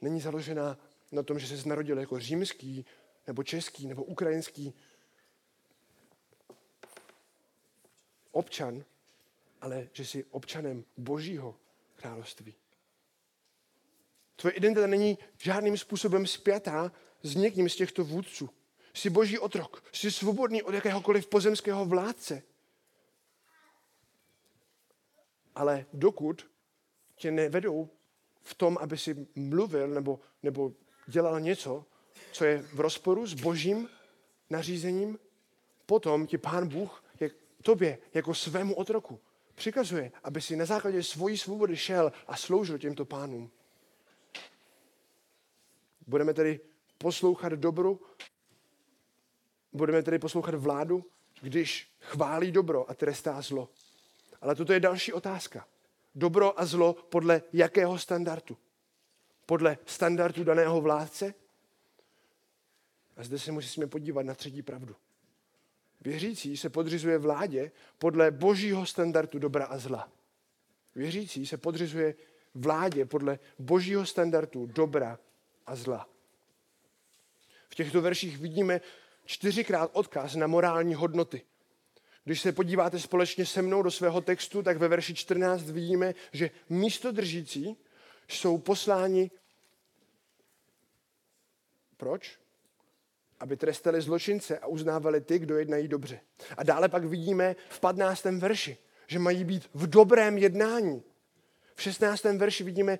[0.00, 0.78] není založená
[1.12, 2.86] na tom, že jsi narodil jako římský,
[3.26, 4.74] nebo český, nebo ukrajinský
[8.30, 8.84] občan,
[9.60, 11.56] ale že jsi občanem božího
[11.96, 12.54] království.
[14.40, 18.50] Tvoje identita není žádným způsobem spjatá s někým z těchto vůdců.
[18.94, 19.84] Jsi boží otrok.
[19.92, 22.42] Jsi svobodný od jakéhokoliv pozemského vládce.
[25.54, 26.46] Ale dokud
[27.16, 27.88] tě nevedou
[28.42, 30.72] v tom, aby si mluvil nebo, nebo
[31.06, 31.84] dělal něco,
[32.32, 33.88] co je v rozporu s božím
[34.50, 35.18] nařízením,
[35.86, 37.30] potom ti pán Bůh je
[37.62, 39.20] tobě jako svému otroku
[39.54, 43.50] přikazuje, aby si na základě svojí svobody šel a sloužil těmto pánům.
[46.10, 46.60] Budeme tedy
[46.98, 48.00] poslouchat dobru,
[49.72, 51.04] budeme tedy poslouchat vládu,
[51.42, 53.68] když chválí dobro a trestá zlo.
[54.40, 55.66] Ale toto je další otázka.
[56.14, 58.56] Dobro a zlo podle jakého standardu?
[59.46, 61.34] Podle standardu daného vládce?
[63.16, 64.96] A zde se musíme podívat na třetí pravdu.
[66.00, 70.12] Věřící se podřizuje vládě podle božího standardu dobra a zla.
[70.94, 72.14] Věřící se podřizuje
[72.54, 75.18] vládě podle božího standardu dobra
[75.70, 76.08] a zla.
[77.68, 78.80] V těchto verších vidíme
[79.24, 81.42] čtyřikrát odkaz na morální hodnoty.
[82.24, 86.50] Když se podíváte společně se mnou do svého textu, tak ve verši 14 vidíme, že
[86.68, 87.76] místo držící
[88.28, 89.30] jsou posláni.
[91.96, 92.38] Proč?
[93.40, 96.20] Aby trestali zločince a uznávali ty, kdo jednají dobře.
[96.56, 98.24] A dále pak vidíme v 15.
[98.24, 101.02] verši, že mají být v dobrém jednání.
[101.74, 102.22] V 16.
[102.22, 102.98] verši vidíme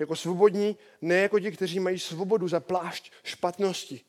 [0.00, 4.00] jako svobodní, ne jako ti, kteří mají svobodu za plášť špatnosti.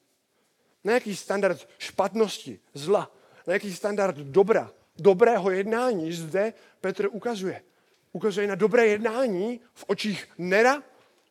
[0.84, 3.12] Na jaký standard špatnosti, zla,
[3.48, 7.64] na jaký standard dobra, dobrého jednání zde Petr ukazuje.
[8.12, 10.84] Ukazuje na dobré jednání v očích Nera,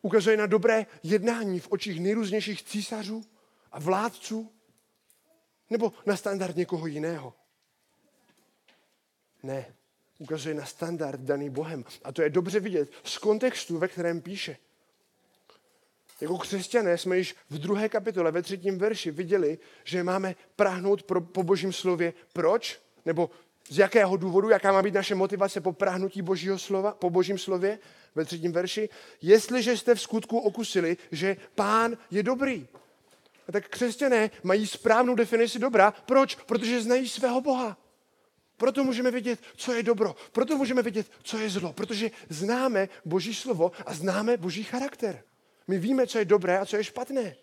[0.03, 3.25] ukazuje na dobré jednání v očích nejrůznějších císařů
[3.73, 4.53] a vládců,
[5.71, 7.35] nebo na standard někoho jiného.
[9.43, 9.75] Ne,
[10.21, 11.85] ukazuje na standard daný Bohem.
[12.05, 14.57] A to je dobře vidět z kontextu, ve kterém píše.
[16.21, 21.21] Jako křesťané jsme již v druhé kapitole, ve třetím verši viděli, že máme prahnout pro,
[21.21, 22.13] po božím slově.
[22.33, 22.81] Proč?
[23.07, 23.31] Nebo
[23.69, 27.79] z jakého důvodu, jaká má být naše motivace po prahnutí božího slova, po božím slově
[28.15, 28.89] ve třetím verši?
[29.23, 32.67] Jestliže jste v skutku okusili, že pán je dobrý.
[33.49, 35.95] A tak křesťané mají správnou definici dobra.
[36.07, 36.35] Proč?
[36.35, 37.80] Protože znají svého Boha.
[38.61, 40.17] Proto můžeme vědět, co je dobro.
[40.33, 41.73] Proto můžeme vědět, co je zlo.
[41.73, 45.25] Protože známe Boží slovo a známe Boží charakter.
[45.69, 47.37] My víme, co je dobré a co je špatné.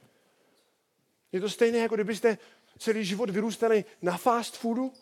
[1.31, 2.37] Je to stejné, jako kdybyste
[2.77, 4.93] celý život vyrůstali na fast foodu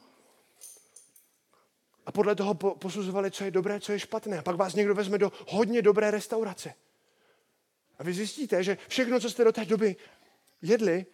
[2.06, 4.40] a podle toho posuzovali, co je dobré, co je špatné.
[4.40, 6.74] A pak vás někdo vezme do hodně dobré restaurace.
[8.00, 9.96] A vy zjistíte, že všechno, co jste do té doby
[10.62, 11.06] jedli,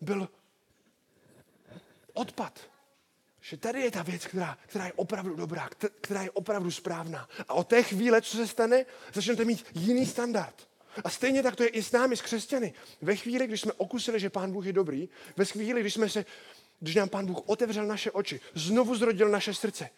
[0.00, 0.28] byl
[2.12, 2.71] odpad.
[3.42, 5.68] Že tady je ta věc, která, která je opravdu dobrá,
[6.00, 7.28] která je opravdu správná.
[7.48, 10.68] A od té chvíle, co se stane, začnete mít jiný standard.
[11.04, 12.74] A stejně tak to je i s námi, s křesťany.
[13.02, 16.24] Ve chvíli, když jsme okusili, že Pán Bůh je dobrý, ve chvíli, když, jsme se,
[16.80, 19.90] když nám Pán Bůh otevřel naše oči, znovu zrodil naše srdce,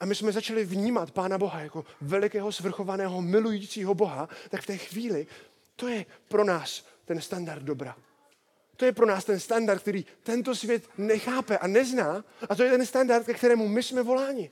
[0.00, 4.76] a my jsme začali vnímat Pána Boha jako velikého, svrchovaného, milujícího Boha, tak v té
[4.76, 5.26] chvíli
[5.76, 7.96] to je pro nás ten standard dobra.
[8.80, 12.24] To je pro nás ten standard, který tento svět nechápe a nezná.
[12.48, 14.50] A to je ten standard, ke kterému my jsme voláni.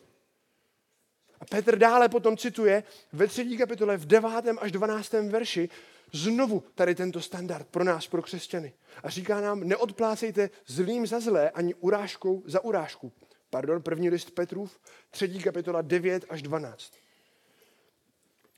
[1.40, 5.68] A Petr dále potom cituje ve třetí kapitole v devátém až dvanáctém verši
[6.12, 8.72] znovu tady tento standard pro nás, pro křesťany.
[9.02, 13.12] A říká nám, neodplácejte zlým za zlé ani urážkou za urážku.
[13.50, 16.92] Pardon, první list Petrův, třetí kapitola 9 až 12.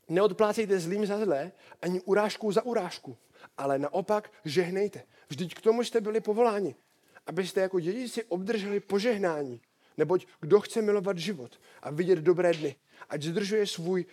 [0.09, 1.53] Neodplácejte zlým za zlé
[1.83, 3.17] ani urážkou za urážku,
[3.59, 5.03] ale naopak žehnejte.
[5.31, 6.75] Vždyť k tomu jste byli povoláni,
[7.27, 9.61] abyste jako dědici obdrželi požehnání.
[9.97, 12.77] Neboť kdo chce milovat život a vidět dobré dny,
[13.09, 14.07] ať zdržuje svůj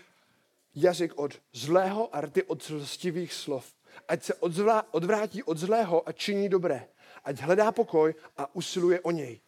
[0.76, 3.74] jazyk od zlého a rty od lstivých slov.
[4.08, 6.88] Ať se odzvlá, odvrátí od zlého a činí dobré.
[7.24, 9.40] Ať hledá pokoj a usiluje o něj.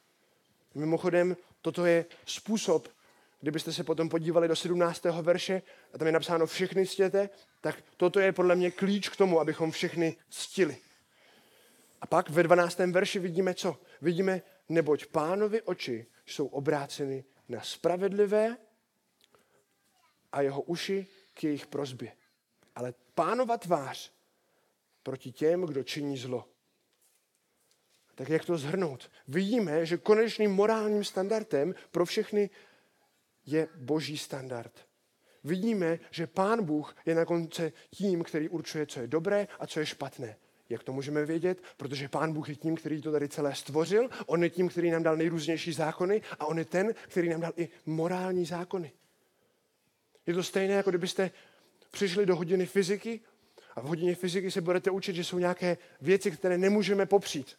[0.75, 2.88] Mimochodem, toto je způsob,
[3.41, 5.03] kdybyste se potom podívali do 17.
[5.03, 5.62] verše,
[5.93, 7.29] a tam je napsáno všechny stěte,
[7.62, 10.77] tak toto je podle mě klíč k tomu, abychom všechny ctili.
[12.01, 12.77] A pak ve 12.
[12.77, 13.81] verši vidíme co?
[14.01, 18.57] Vidíme, neboť pánovi oči jsou obráceny na spravedlivé
[20.31, 22.12] a jeho uši k jejich prozbě.
[22.75, 24.13] Ale pánova tvář
[25.03, 26.49] proti těm, kdo činí zlo.
[28.15, 29.12] Tak jak to zhrnout?
[29.27, 32.50] Vidíme, že konečným morálním standardem pro všechny
[33.45, 34.87] je boží standard.
[35.43, 39.79] Vidíme, že pán Bůh je na konci tím, který určuje, co je dobré a co
[39.79, 40.37] je špatné.
[40.70, 41.63] Jak to můžeme vědět?
[41.78, 45.04] Protože Pán Bůh je tím, který to tady celé stvořil, on je tím, který nám
[45.04, 48.92] dal nejrůznější zákony a on je ten, který nám dal i morální zákony.
[50.28, 51.32] Je to stejné, jako kdybyste
[51.92, 53.20] přišli do hodiny fyziky
[53.76, 57.56] a v hodině fyziky se budete učit, že jsou nějaké věci, které nemůžeme popřít.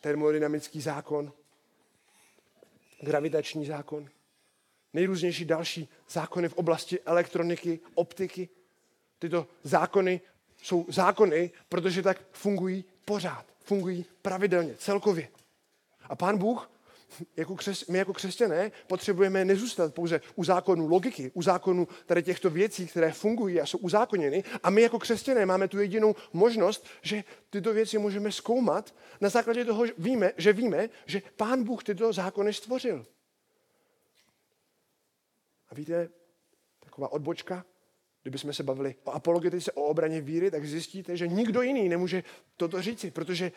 [0.00, 1.32] Termodynamický zákon,
[3.00, 4.08] gravitační zákon,
[4.92, 8.48] nejrůznější další zákony v oblasti elektroniky, optiky.
[9.18, 10.20] Tyto zákony
[10.62, 15.28] jsou zákony, protože tak fungují pořád, fungují pravidelně, celkově.
[16.08, 16.70] A pán Bůh,
[17.36, 22.50] jako křes, my jako křesťané potřebujeme nezůstat pouze u zákonu logiky, u zákonu tady těchto
[22.50, 24.44] věcí, které fungují a jsou uzákoněny.
[24.62, 29.64] A my jako křesťané máme tu jedinou možnost, že tyto věci můžeme zkoumat na základě
[29.64, 33.06] toho, že víme, že víme, že pán Bůh tyto zákony stvořil.
[35.70, 36.08] A víte,
[36.80, 37.64] taková odbočka,
[38.28, 42.22] kdybychom se bavili o apologetice, o obraně víry, tak zjistíte, že nikdo jiný nemůže
[42.56, 43.52] toto říci, protože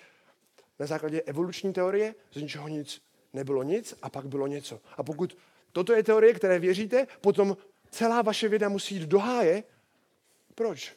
[0.80, 3.02] na základě evoluční teorie z ničeho nic
[3.34, 4.82] nebylo nic a pak bylo něco.
[4.98, 5.38] A pokud
[5.72, 7.58] toto je teorie, které věříte, potom
[7.90, 9.64] celá vaše věda musí jít do háje.
[10.56, 10.96] Proč?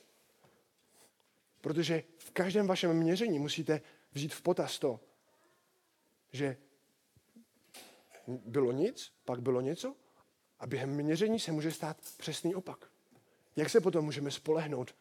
[1.60, 3.80] Protože v každém vašem měření musíte
[4.12, 5.00] vzít v potaz to,
[6.32, 6.56] že
[8.26, 9.96] bylo nic, pak bylo něco
[10.58, 12.93] a během měření se může stát přesný opak.
[13.56, 14.94] Jak se potom můžeme spolehnout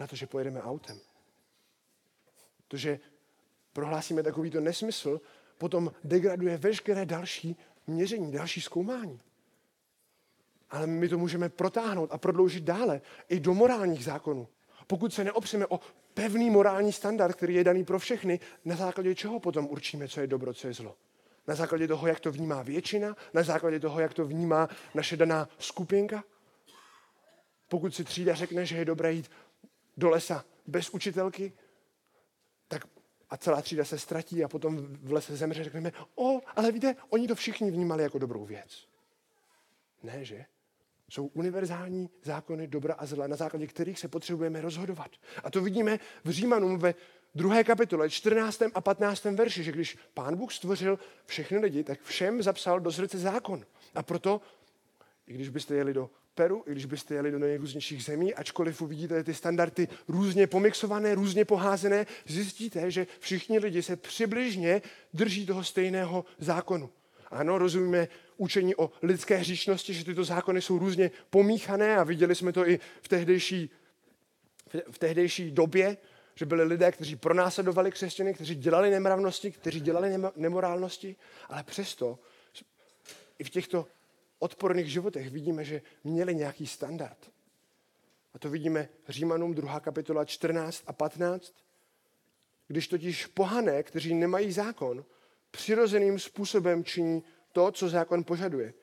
[0.00, 1.00] na to, že pojedeme autem?
[2.68, 3.00] To, že
[3.72, 5.20] prohlásíme takovýto nesmysl,
[5.58, 9.20] potom degraduje veškeré další měření, další zkoumání.
[10.70, 14.48] Ale my to můžeme protáhnout a prodloužit dále i do morálních zákonů.
[14.86, 15.80] Pokud se neopřeme o
[16.14, 20.26] pevný morální standard, který je daný pro všechny, na základě čeho potom určíme, co je
[20.26, 20.96] dobro, co je zlo?
[21.46, 23.16] Na základě toho, jak to vnímá většina?
[23.34, 26.24] Na základě toho, jak to vnímá naše daná skupinka?
[27.68, 29.30] Pokud si třída řekne, že je dobré jít
[29.96, 31.52] do lesa bez učitelky,
[32.68, 32.86] tak
[33.30, 37.28] a celá třída se ztratí a potom v lese zemře, řekneme, o, ale víte, oni
[37.28, 38.86] to všichni vnímali jako dobrou věc.
[40.02, 40.44] Ne, že?
[41.10, 45.10] Jsou univerzální zákony dobra a zla, na základě kterých se potřebujeme rozhodovat.
[45.44, 46.94] A to vidíme v Římanům ve
[47.34, 48.62] druhé kapitole, 14.
[48.74, 49.24] a 15.
[49.24, 53.66] verši, že když pán Bůh stvořil všechny lidi, tak všem zapsal do srdce zákon.
[53.94, 54.40] A proto,
[55.28, 59.24] i když byste jeli do Peru, i když byste jeli do nejrůznějších zemí, ačkoliv uvidíte
[59.24, 64.82] ty standardy různě pomixované, různě poházené, zjistíte, že všichni lidi se přibližně
[65.14, 66.90] drží toho stejného zákonu.
[67.30, 72.52] Ano, rozumíme učení o lidské hříšnosti, že tyto zákony jsou různě pomíchané a viděli jsme
[72.52, 73.70] to i v tehdejší,
[74.90, 75.96] v tehdejší době,
[76.34, 81.16] že byli lidé, kteří pronásledovali křesťany, kteří dělali nemravnosti, kteří dělali nemorálnosti,
[81.48, 82.18] ale přesto
[83.38, 83.86] i v těchto
[84.38, 87.30] odporných životech vidíme, že měli nějaký standard.
[88.34, 89.80] A to vidíme Římanům 2.
[89.80, 91.54] kapitola 14 a 15.
[92.68, 95.04] Když totiž pohané, kteří nemají zákon,
[95.50, 97.22] přirozeným způsobem činí
[97.52, 98.74] to, co zákon požaduje,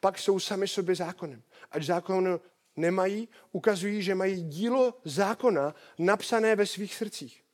[0.00, 1.42] pak jsou sami sobě zákonem.
[1.70, 2.40] Ať zákon
[2.76, 7.44] nemají, ukazují, že mají dílo zákona napsané ve svých srdcích.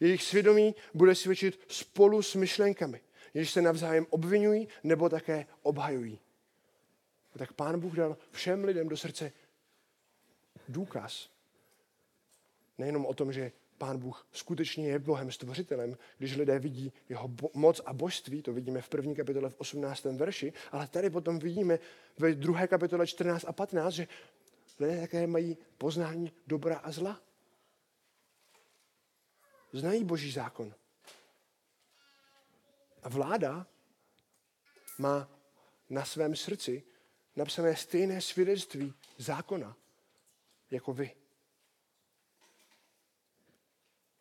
[0.00, 3.00] Jejich svědomí bude svědčit spolu s myšlenkami,
[3.34, 6.20] jež se navzájem obvinují nebo také obhajují.
[7.34, 9.32] A tak Pán Bůh dal všem lidem do srdce
[10.68, 11.30] důkaz.
[12.78, 17.50] Nejenom o tom, že Pán Bůh skutečně je Bohem stvořitelem, když lidé vidí jeho bo-
[17.54, 20.04] moc a božství, to vidíme v první kapitole v 18.
[20.04, 21.78] verši, ale tady potom vidíme
[22.18, 24.08] ve druhé kapitole 14 a 15, že
[24.78, 27.20] lidé také mají poznání dobra a zla.
[29.72, 30.74] Znají boží zákon.
[33.02, 33.66] A vláda
[34.98, 35.28] má
[35.90, 36.82] na svém srdci
[37.36, 39.76] napsané stejné svědectví zákona
[40.70, 41.14] jako vy.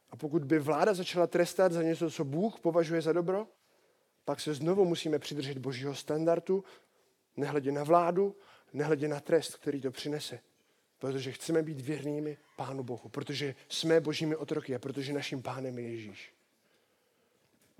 [0.10, 3.48] A pokud by vláda začala trestat za něco, co Bůh považuje za dobro,
[4.26, 6.64] pak se znovu musíme přidržet božího standardu,
[7.38, 8.36] nehledě na vládu,
[8.74, 10.40] nehledě na trest, který to přinese.
[11.00, 15.90] Protože chceme být věrnými Pánu Bohu, protože jsme božími otroky a protože naším pánem je
[15.90, 16.34] Ježíš.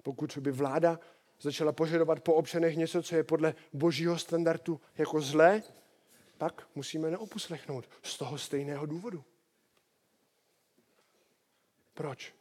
[0.04, 1.00] Pokud by vláda
[1.44, 5.64] začala požadovat po občanech něco, co je podle božího standardu jako zlé,
[6.38, 9.24] pak musíme neoposlechnout z toho stejného důvodu.
[11.94, 12.34] Proč?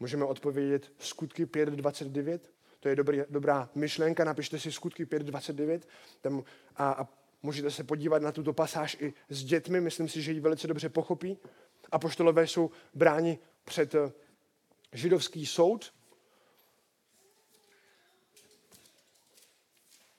[0.00, 2.40] Můžeme odpovědět skutky 5.29.
[2.80, 5.80] To je dobrý, dobrá myšlenka, napište si skutky 5.29
[6.20, 6.44] tam
[6.76, 7.08] a, a
[7.42, 10.88] můžete se podívat na tuto pasáž i s dětmi, myslím si, že ji velice dobře
[10.88, 11.38] pochopí.
[11.92, 14.12] A poštolové jsou bráni před eh,
[14.92, 15.93] židovský soud,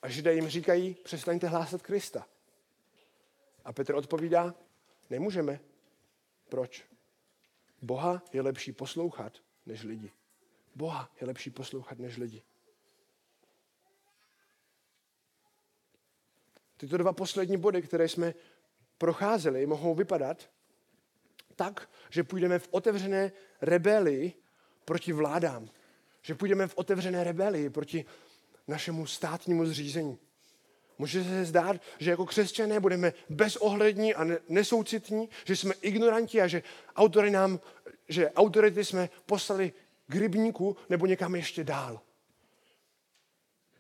[0.06, 2.28] A židé jim říkají, přestaňte hlásat Krista.
[3.64, 4.56] A Petr odpovídá,
[5.10, 5.60] nemůžeme.
[6.50, 6.86] Proč?
[7.82, 10.12] Boha je lepší poslouchat než lidi.
[10.76, 12.44] Boha je lepší poslouchat než lidi.
[16.78, 18.34] Tyto dva poslední body, které jsme
[18.98, 20.50] procházeli, mohou vypadat
[21.56, 23.32] tak, že půjdeme v otevřené
[23.62, 24.34] rebelii
[24.86, 25.70] proti vládám.
[26.22, 28.06] Že půjdeme v otevřené rebelii proti
[28.68, 30.18] našemu státnímu zřízení.
[30.98, 36.64] Může se zdát, že jako křesťané budeme bezohlední a nesoucitní, že jsme ignoranti a že,
[36.96, 37.60] autory nám,
[38.10, 39.74] že autority jsme poslali
[40.08, 42.02] k rybníku nebo někam ještě dál.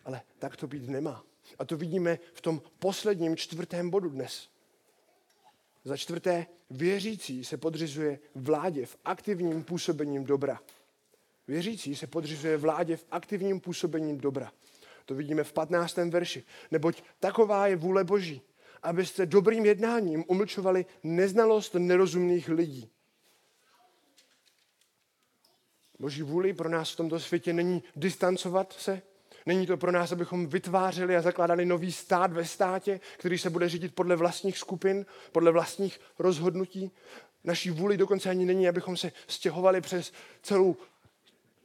[0.05, 1.23] Ale tak to být nemá.
[1.59, 4.47] A to vidíme v tom posledním čtvrtém bodu dnes.
[5.83, 10.59] Za čtvrté, věřící se podřizuje vládě v aktivním působením dobra.
[11.47, 14.51] Věřící se podřizuje vládě v aktivním působením dobra.
[15.05, 15.97] To vidíme v 15.
[15.97, 16.43] verši.
[16.71, 18.41] Neboť taková je vůle Boží,
[18.83, 22.91] abyste dobrým jednáním umlčovali neznalost nerozumných lidí.
[25.99, 29.01] Boží vůli pro nás v tomto světě není distancovat se,
[29.45, 33.69] není to pro nás, abychom vytvářeli a zakládali nový stát ve státě, který se bude
[33.69, 36.91] řídit podle vlastních skupin, podle vlastních rozhodnutí.
[37.43, 40.75] Naší vůli dokonce ani není, abychom se stěhovali přes celou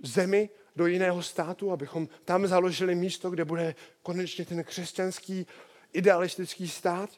[0.03, 5.47] zemi do jiného státu, abychom tam založili místo, kde bude konečně ten křesťanský
[5.93, 7.11] idealistický stát.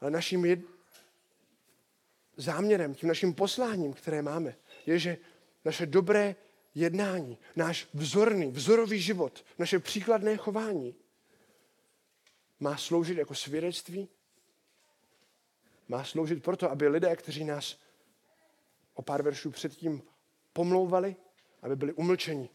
[0.00, 0.60] Ale naším jed...
[2.36, 4.56] záměrem, tím naším posláním, které máme,
[4.86, 5.18] je, že
[5.64, 6.36] naše dobré
[6.74, 10.94] jednání, náš vzorný, vzorový život, naše příkladné chování
[12.60, 14.08] má sloužit jako svědectví,
[15.88, 17.78] má sloužit proto, aby lidé, kteří nás
[18.94, 20.02] o pár veršů předtím
[20.52, 21.16] pomlouvali,
[21.62, 22.50] aby byli umlčeni.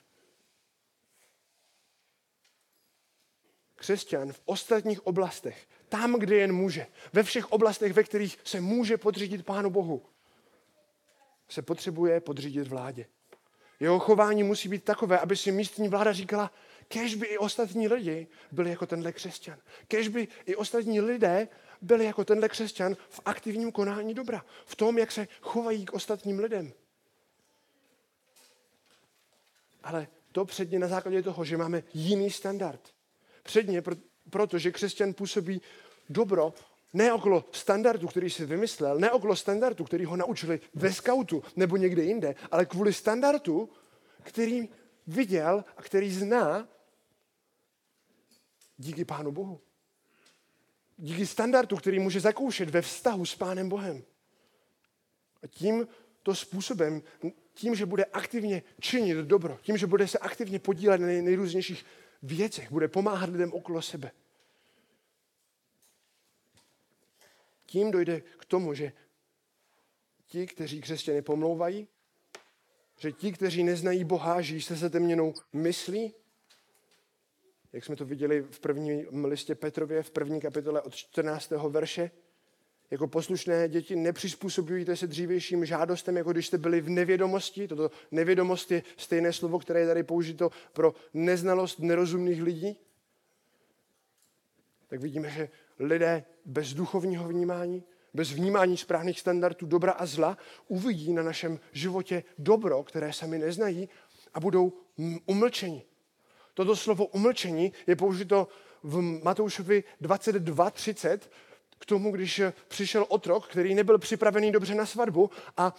[3.76, 8.98] Křesťan v ostatních oblastech, tam, kde jen může, ve všech oblastech, ve kterých se může
[8.98, 10.06] podřídit Pánu Bohu,
[11.50, 13.06] se potřebuje podřídit vládě.
[13.80, 16.52] Jeho chování musí být takové, aby si místní vláda říkala,
[16.88, 19.60] kež by i ostatní lidi byli jako tenhle křesťan.
[19.88, 21.48] Kež by i ostatní lidé
[21.82, 24.46] byli jako tenhle křesťan v aktivním konání dobra.
[24.66, 26.74] V tom, jak se chovají k ostatním lidem.
[29.84, 32.94] Ale to předně na základě toho, že máme jiný standard.
[33.44, 33.84] Předně,
[34.30, 35.62] protože křesťan působí
[36.10, 36.54] dobro
[36.94, 41.78] ne okolo standardu, který si vymyslel, ne okolo standardu, který ho naučili ve skautu nebo
[41.78, 43.70] někde jinde, ale kvůli standardu,
[44.24, 44.70] který
[45.08, 46.68] viděl a který zná
[48.78, 49.62] díky Pánu Bohu.
[50.98, 54.04] Díky standardu, který může zakoušet ve vztahu s Pánem Bohem.
[55.44, 55.88] A tím
[56.24, 57.02] to způsobem,
[57.54, 61.86] tím, že bude aktivně činit dobro, tím, že bude se aktivně podílet na nejrůznějších
[62.24, 64.12] věcech, bude pomáhat lidem okolo sebe,
[67.66, 68.92] tím dojde k tomu, že
[70.26, 71.88] ti, kteří křesťany pomlouvají,
[73.00, 76.14] že ti, kteří neznají Boha, žijí se zatemněnou myslí,
[77.74, 81.52] jak jsme to viděli v prvním listě Petrově, v první kapitole od 14.
[81.52, 82.12] verše,
[82.94, 87.68] jako poslušné děti nepřizpůsobujte se dřívějším žádostem, jako když jste byli v nevědomosti.
[87.68, 92.78] Toto nevědomost je stejné slovo, které je tady použito pro neznalost nerozumných lidí.
[94.88, 97.84] Tak vidíme, že lidé bez duchovního vnímání,
[98.14, 100.38] bez vnímání správných standardů dobra a zla,
[100.68, 103.90] uvidí na našem životě dobro, které sami neznají
[104.34, 104.74] a budou
[105.26, 105.84] umlčeni.
[106.54, 108.48] Toto slovo umlčení je použito
[108.84, 111.20] v Matoušovi 22.30
[111.84, 115.76] k tomu, když přišel otrok, který nebyl připravený dobře na svatbu a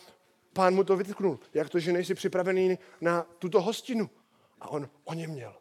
[0.53, 1.39] pán mu to vytknul.
[1.55, 4.11] Jak to, že nejsi připravený na tuto hostinu?
[4.61, 5.55] A on o něm měl.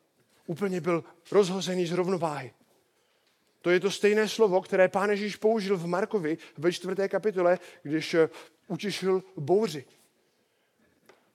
[0.48, 2.54] Úplně byl rozhozený z rovnováhy.
[3.62, 8.14] To je to stejné slovo, které pán Ježíš použil v Markovi ve čtvrté kapitole, když
[8.14, 8.30] eh,
[8.68, 9.86] utišil bouři.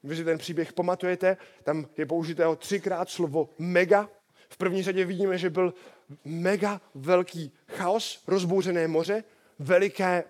[0.05, 4.09] Vy si ten příběh pamatujete, tam je použité třikrát slovo mega.
[4.49, 5.75] V první řadě vidíme, že byl
[6.25, 9.25] mega velký chaos, rozbouřené moře,
[9.59, 10.25] veliké,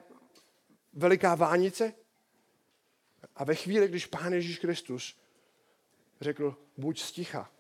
[0.93, 1.93] veliká vánice.
[3.37, 5.17] A ve chvíli, když pán Ježíš Kristus
[6.21, 7.51] řekl, buď sticha,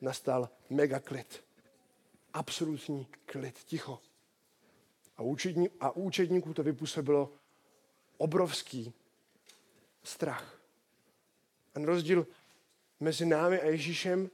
[0.00, 1.50] nastal mega klid
[2.32, 4.00] absolutní klid, ticho.
[5.16, 7.32] A, učední, a učedníků to vypůsobilo
[8.16, 8.94] obrovský
[10.02, 10.60] strach.
[11.74, 12.26] A rozdíl
[13.00, 14.30] mezi námi a Ježíšem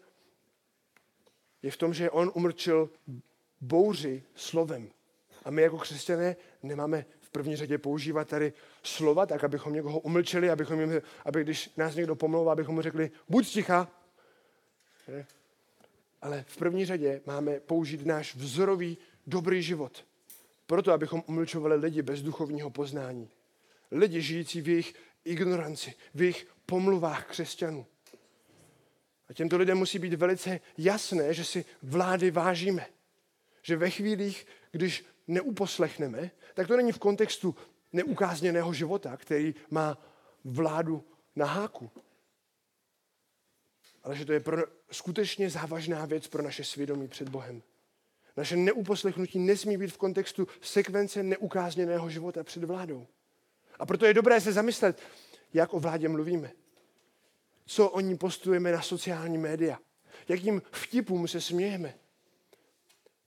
[1.62, 2.90] je v tom, že on umrčil
[3.60, 4.88] bouři slovem.
[5.44, 8.52] A my jako křesťané nemáme v první řadě používat tady
[8.82, 13.10] slova, tak abychom někoho umlčeli, abychom jim, aby když nás někdo pomlouvá, abychom mu řekli,
[13.28, 13.88] buď ticha
[16.22, 20.04] ale v první řadě máme použít náš vzorový dobrý život.
[20.66, 23.30] Proto, abychom umlčovali lidi bez duchovního poznání.
[23.90, 24.94] Lidi žijící v jejich
[25.24, 27.86] ignoranci, v jejich pomluvách křesťanů.
[29.28, 32.86] A těmto lidem musí být velice jasné, že si vlády vážíme.
[33.62, 37.54] Že ve chvílích, když neuposlechneme, tak to není v kontextu
[37.92, 39.98] neukázněného života, který má
[40.44, 41.04] vládu
[41.36, 41.90] na háku,
[44.02, 47.62] ale že to je pro, skutečně závažná věc pro naše svědomí před Bohem.
[48.36, 53.06] Naše neuposlechnutí nesmí být v kontextu sekvence neukázněného života před vládou.
[53.78, 55.02] A proto je dobré se zamyslet,
[55.54, 56.52] jak o vládě mluvíme.
[57.66, 59.78] Co o ní postujeme na sociální média.
[60.28, 61.94] jakým vtipům se smějeme.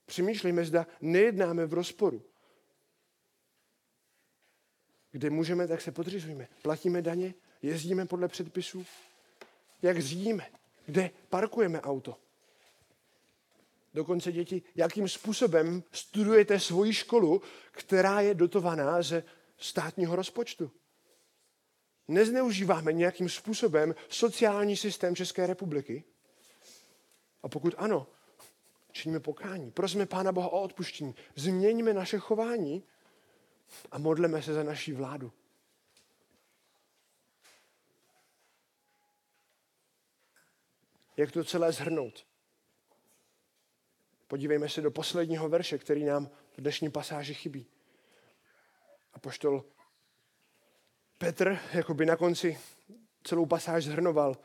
[0.06, 2.22] Přemýšlejme, zda nejednáme v rozporu.
[5.10, 6.48] Kde můžeme, tak se podřizujeme.
[6.62, 8.86] Platíme daně, jezdíme podle předpisů.
[9.82, 10.50] Jak řídíme,
[10.86, 12.16] kde parkujeme auto.
[13.94, 19.24] Dokonce děti, jakým způsobem studujete svoji školu, která je dotovaná ze
[19.58, 20.70] státního rozpočtu.
[22.10, 26.04] Nezneužíváme nějakým způsobem sociální systém České republiky?
[27.42, 28.06] A pokud ano,
[28.92, 29.70] činíme pokání.
[29.70, 31.14] Prosme Pána Boha o odpuštění.
[31.34, 32.84] Změňme naše chování
[33.90, 35.32] a modleme se za naší vládu.
[41.16, 42.26] Jak to celé zhrnout?
[44.28, 47.66] Podívejme se do posledního verše, který nám v dnešní pasáži chybí.
[49.12, 49.64] A poštol
[51.20, 52.58] Petr jako by na konci
[53.24, 54.36] celou pasáž zhrnoval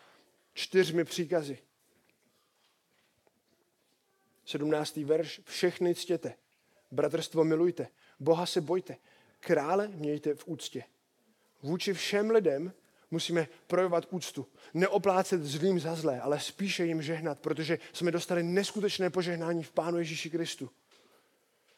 [0.53, 1.57] čtyřmi příkazy.
[4.45, 4.97] 17.
[4.97, 5.41] verš.
[5.45, 6.33] Všechny ctěte.
[6.91, 7.87] Bratrstvo milujte.
[8.19, 8.97] Boha se bojte.
[9.39, 10.83] Krále mějte v úctě.
[11.61, 12.73] Vůči všem lidem
[13.11, 14.47] musíme projevovat úctu.
[14.73, 19.97] Neoplácet zlým za zlé, ale spíše jim žehnat, protože jsme dostali neskutečné požehnání v Pánu
[19.97, 20.69] Ježíši Kristu.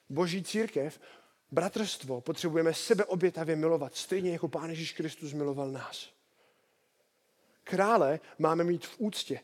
[0.10, 1.00] Boží církev,
[1.52, 6.10] bratrstvo, potřebujeme sebeobětavě milovat, stejně jako Pán Ježíš Kristus miloval nás.
[7.64, 9.40] Krále máme mít v úctě,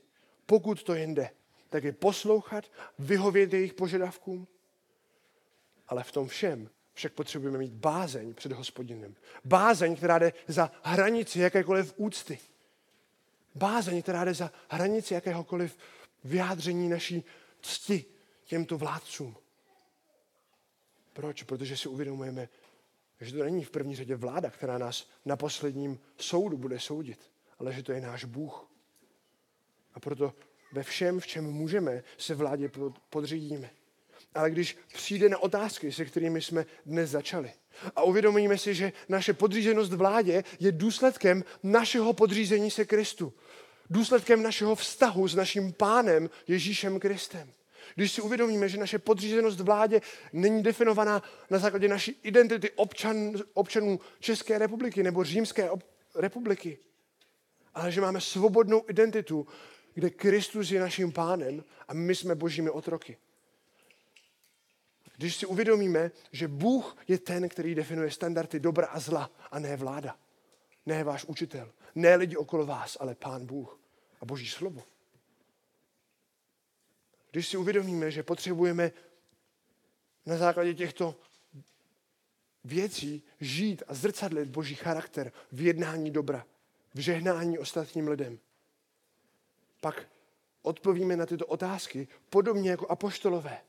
[0.45, 1.29] pokud to jen jde
[1.73, 4.47] tak je poslouchat, vyhovět jejich požadavkům.
[5.87, 9.15] Ale v tom všem však potřebujeme mít bázeň před hospodinem.
[9.45, 12.39] Bázeň, která jde za hranici jakékoliv úcty.
[13.55, 15.77] Bázeň, která jde za hranici jakéhokoliv
[16.23, 17.23] vyjádření naší
[17.61, 18.05] cti
[18.45, 19.35] těmto vládcům.
[21.14, 21.43] Proč?
[21.43, 22.49] Protože si uvědomujeme,
[23.22, 27.20] že to není v první řadě vláda, která nás na posledním soudu bude soudit,
[27.59, 28.70] ale že to je náš Bůh.
[29.93, 30.34] A proto
[30.72, 32.72] ve všem, v čem můžeme, se vládě
[33.09, 33.70] podřídíme.
[34.36, 37.51] Ale když přijde na otázky, se kterými jsme dnes začali,
[37.95, 43.34] a uvědomíme si, že naše podřízenost vládě je důsledkem našeho podřízení se Kristu.
[43.89, 47.53] Důsledkem našeho vztahu s naším pánem Ježíšem Kristem.
[47.95, 50.01] Když si uvědomíme, že naše podřízenost vládě
[50.34, 55.69] není definovaná na základě naší identity občan, občanů České republiky nebo Římské
[56.15, 56.77] republiky,
[57.73, 59.47] ale že máme svobodnou identitu
[59.93, 63.17] kde Kristus je naším pánem a my jsme božími otroky.
[65.17, 69.77] Když si uvědomíme, že Bůh je ten, který definuje standardy dobra a zla a ne
[69.77, 70.17] vláda,
[70.86, 73.79] ne váš učitel, ne lidi okolo vás, ale pán Bůh
[74.21, 74.84] a boží slovo.
[77.34, 78.91] Když si uvědomíme, že potřebujeme
[80.25, 81.15] na základě těchto
[82.63, 86.45] věcí žít a zrcadlit boží charakter v jednání dobra,
[86.93, 88.39] v žehnání ostatním lidem,
[89.81, 90.07] pak
[90.61, 93.61] odpovíme na tyto otázky podobně jako apoštolové.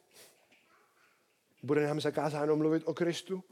[1.62, 3.44] Bude nám zakázáno mluvit o Kristu?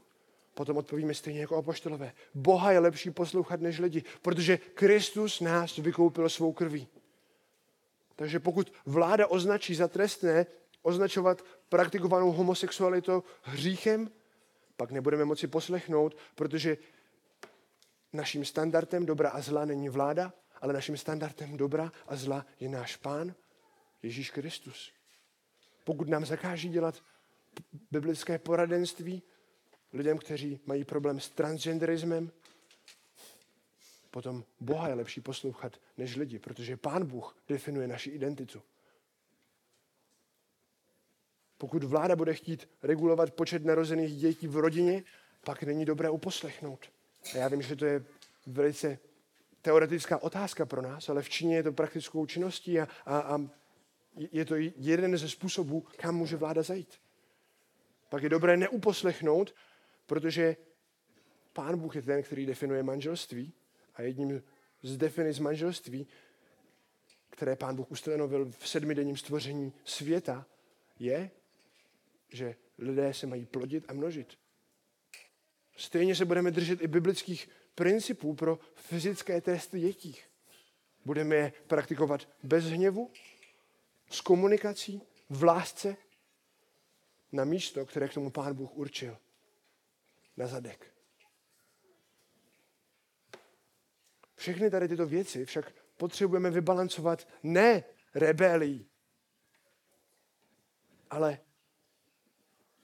[0.53, 2.13] Potom odpovíme stejně jako apoštolové.
[2.33, 6.87] Boha je lepší poslouchat než lidi, protože Kristus nás vykoupil svou krví.
[8.15, 10.45] Takže pokud vláda označí za trestné
[10.81, 14.11] označovat praktikovanou homosexualitu hříchem,
[14.77, 16.77] pak nebudeme moci poslechnout, protože
[18.13, 22.95] naším standardem dobra a zla není vláda, ale naším standardem dobra a zla je náš
[22.95, 23.35] pán
[24.03, 24.91] Ježíš Kristus.
[25.83, 27.01] Pokud nám zakáží dělat
[27.91, 29.23] biblické poradenství
[29.93, 32.31] lidem, kteří mají problém s transgenderismem,
[34.13, 38.61] potom Boha je lepší poslouchat než lidi, protože Pán Bůh definuje naši identitu.
[41.57, 45.03] Pokud vláda bude chtít regulovat počet narozených dětí v rodině,
[45.45, 46.91] pak není dobré uposlechnout.
[47.33, 48.05] A já vím, že to je
[48.47, 48.99] velice
[49.61, 53.49] teoretická otázka pro nás, ale v Číně je to praktickou činností a, a, a
[54.15, 57.01] je to jeden ze způsobů, kam může vláda zajít.
[58.09, 59.55] Pak je dobré neuposlechnout,
[60.05, 60.55] protože
[61.53, 63.53] Pán Bůh je ten, který definuje manželství
[63.95, 64.43] a jedním
[64.83, 66.07] z definic manželství,
[67.29, 70.45] které Pán Bůh ustanovil v sedmidenním stvoření světa,
[70.99, 71.31] je,
[72.29, 74.37] že lidé se mají plodit a množit.
[75.77, 80.17] Stejně se budeme držet i biblických principů pro fyzické testy dětí.
[81.05, 83.11] Budeme je praktikovat bez hněvu,
[84.09, 85.97] s komunikací, v lásce,
[87.31, 89.17] na místo, které k tomu Pán Bůh určil.
[90.37, 90.92] Na zadek.
[94.43, 97.83] Všechny tady tyto věci však potřebujeme vybalancovat ne
[98.15, 98.85] rebelí,
[101.09, 101.39] ale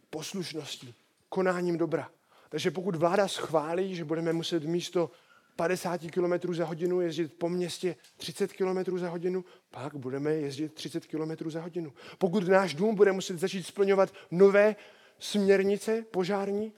[0.09, 0.95] poslušností,
[1.29, 2.11] konáním dobra.
[2.49, 5.11] Takže pokud vláda schválí, že budeme muset místo
[5.55, 11.05] 50 km za hodinu, jezdit po městě 30 km za hodinu, pak budeme jezdit 30
[11.05, 11.93] km za hodinu.
[12.17, 14.75] Pokud náš dům bude muset začít splňovat nové
[15.19, 16.73] směrnice požární,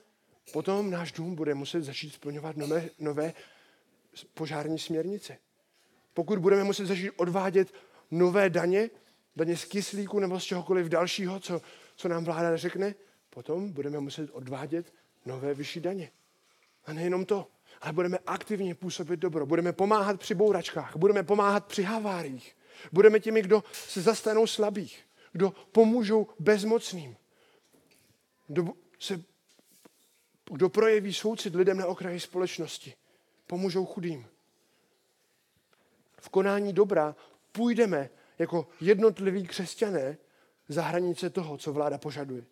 [0.54, 3.34] potom náš dům bude muset začít splňovat nové, nové
[4.34, 5.38] požární směrnice.
[6.14, 7.74] Pokud budeme muset začít odvádět
[8.12, 8.90] nové daně,
[9.36, 11.62] daně z kyslíku nebo z čehokoliv dalšího, co,
[11.96, 12.96] co nám vláda řekne,
[13.30, 14.94] potom budeme muset odvádět
[15.26, 16.12] nové vyšší daně.
[16.86, 17.48] A nejenom to,
[17.82, 19.46] ale budeme aktivně působit dobro.
[19.46, 22.56] Budeme pomáhat při bouračkách, budeme pomáhat při haváriích.
[22.92, 27.16] Budeme těmi, kdo se zastanou slabých, kdo pomůžou bezmocným,
[28.48, 29.22] kdo, se,
[30.52, 32.94] kdo projeví soucit lidem na okraji společnosti,
[33.52, 34.28] pomůžou chudým.
[36.22, 37.16] V konání dobra
[37.52, 40.18] půjdeme jako jednotliví křesťané
[40.68, 42.44] za hranice toho, co vláda požaduje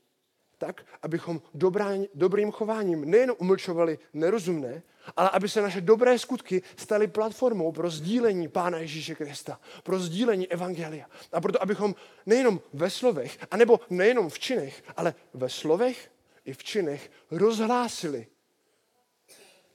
[0.58, 4.84] tak, abychom dobrá, dobrým chováním nejen umlčovali nerozumné,
[5.16, 10.48] ale aby se naše dobré skutky staly platformou pro sdílení Pána Ježíše Krista, pro sdílení
[10.48, 11.06] Evangelia.
[11.32, 11.96] A proto, abychom
[12.26, 16.12] nejenom ve slovech, anebo nejenom v činech, ale ve slovech
[16.46, 18.28] i v činech rozhlásili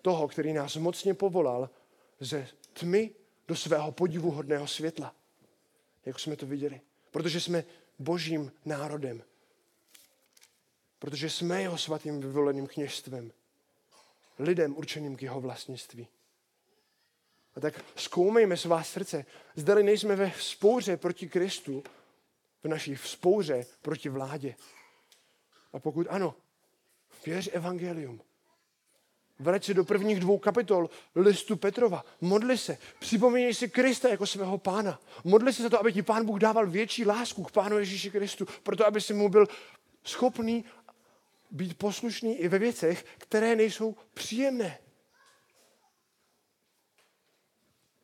[0.05, 1.71] toho, který nás mocně povolal
[2.21, 3.11] ze tmy
[3.49, 5.15] do svého podivuhodného světla.
[6.05, 6.81] Jak jsme to viděli.
[7.11, 7.65] Protože jsme
[7.99, 9.23] božím národem,
[10.99, 13.33] protože jsme jeho svatým vyvoleným kněžstvem,
[14.39, 16.09] lidem určeným k jeho vlastnictví.
[17.57, 19.25] A tak zkoumejme svá srdce,
[19.57, 21.83] zdali nejsme ve spouře proti Kristu,
[22.63, 24.55] v naší spouře proti vládě.
[25.73, 26.35] A pokud ano,
[27.27, 28.21] věř evangelium.
[29.45, 32.05] Vrať se do prvních dvou kapitol listu Petrova.
[32.21, 32.79] Modli se.
[32.99, 35.01] Připomínej si Krista jako svého pána.
[35.25, 38.47] Modli se za to, aby ti pán Bůh dával větší lásku k pánu Ježíši Kristu,
[38.63, 39.47] proto aby si mu byl
[40.05, 40.65] schopný
[41.51, 44.79] být poslušný i ve věcech, které nejsou příjemné.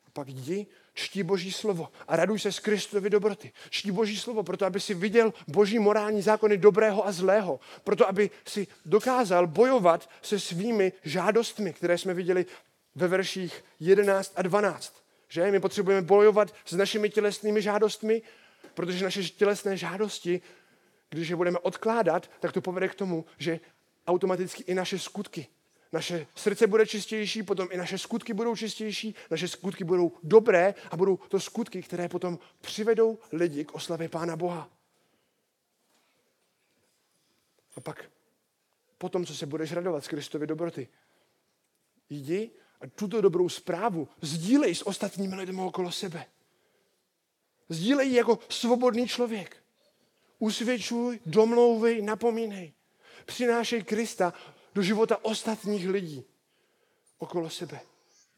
[0.13, 3.51] pak jdi, čtí Boží slovo a raduj se z Kristovy dobroty.
[3.69, 7.59] Čtí Boží slovo, proto aby si viděl Boží morální zákony dobrého a zlého.
[7.83, 12.45] Proto aby si dokázal bojovat se svými žádostmi, které jsme viděli
[12.95, 15.03] ve verších 11 a 12.
[15.27, 15.51] Že?
[15.51, 18.21] My potřebujeme bojovat s našimi tělesnými žádostmi,
[18.73, 20.41] protože naše tělesné žádosti
[21.11, 23.59] když je budeme odkládat, tak to povede k tomu, že
[24.07, 25.47] automaticky i naše skutky,
[25.91, 30.97] naše srdce bude čistější, potom i naše skutky budou čistější, naše skutky budou dobré a
[30.97, 34.69] budou to skutky, které potom přivedou lidi k oslavě Pána Boha.
[37.75, 38.11] A pak,
[38.97, 40.87] potom, co se budeš radovat z Kristovy dobroty,
[42.09, 46.25] jdi a tuto dobrou zprávu sdílej s ostatními lidmi okolo sebe.
[47.69, 49.57] Sdílej ji jako svobodný člověk.
[50.39, 52.73] Usvědčuj, domlouvej, napomínej.
[53.25, 54.33] Přinášej Krista
[54.75, 56.25] do života ostatních lidí
[57.17, 57.79] okolo sebe.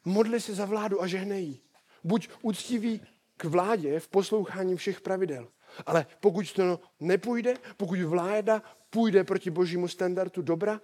[0.05, 1.59] Modli se za vládu a žehnej
[2.03, 3.01] Buď úctivý
[3.37, 5.51] k vládě v poslouchání všech pravidel.
[5.85, 10.81] Ale pokud to nepůjde, pokud vláda půjde proti božímu standardu dobra,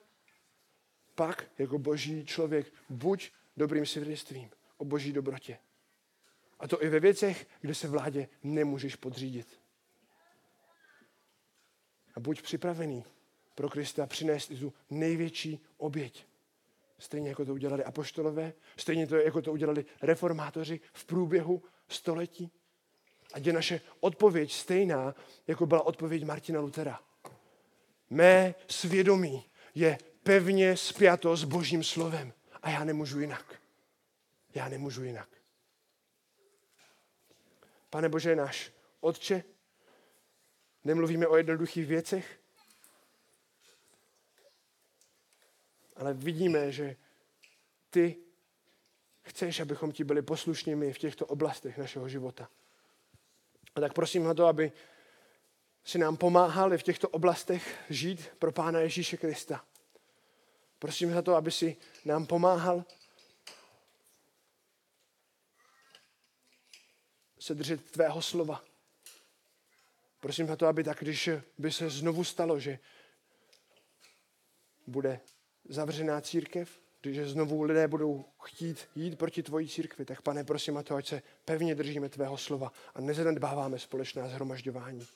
[1.16, 5.58] pak jako boží člověk buď dobrým svědectvím o boží dobrotě.
[6.60, 9.60] A to i ve věcech, kde se vládě nemůžeš podřídit.
[12.16, 13.04] A buď připravený
[13.60, 16.26] pro Krista přinést tu největší oběť.
[17.00, 22.52] Stejně jako to udělali apoštolové, stejně to, jako to udělali reformátoři v průběhu století.
[23.34, 25.16] Ať je naše odpověď stejná,
[25.48, 27.00] jako byla odpověď Martina Lutera.
[28.10, 29.46] Mé svědomí
[29.76, 33.62] je pevně spjato s Božím slovem a já nemůžu jinak.
[34.56, 35.30] Já nemůžu jinak.
[37.90, 39.44] Pane Bože náš, Otče,
[40.84, 42.39] Nemluvíme o jednoduchých věcech,
[46.00, 46.96] ale vidíme, že
[47.90, 48.16] ty
[49.22, 52.50] chceš, abychom ti byli poslušnými v těchto oblastech našeho života.
[53.76, 54.72] A tak prosím na to, aby
[55.84, 59.66] si nám pomáhali v těchto oblastech žít pro Pána Ježíše Krista.
[60.80, 62.86] Prosím za to, aby si nám pomáhal
[67.40, 68.64] se držet tvého slova.
[70.20, 72.80] Prosím za to, aby tak, když by se znovu stalo, že
[74.88, 75.20] bude
[75.70, 80.84] zavřená církev, když znovu lidé budou chtít jít proti tvojí církvi, tak pane, prosím a
[80.84, 85.08] to, ať se pevně držíme tvého slova a nezanedbáváme společná zhromažďování.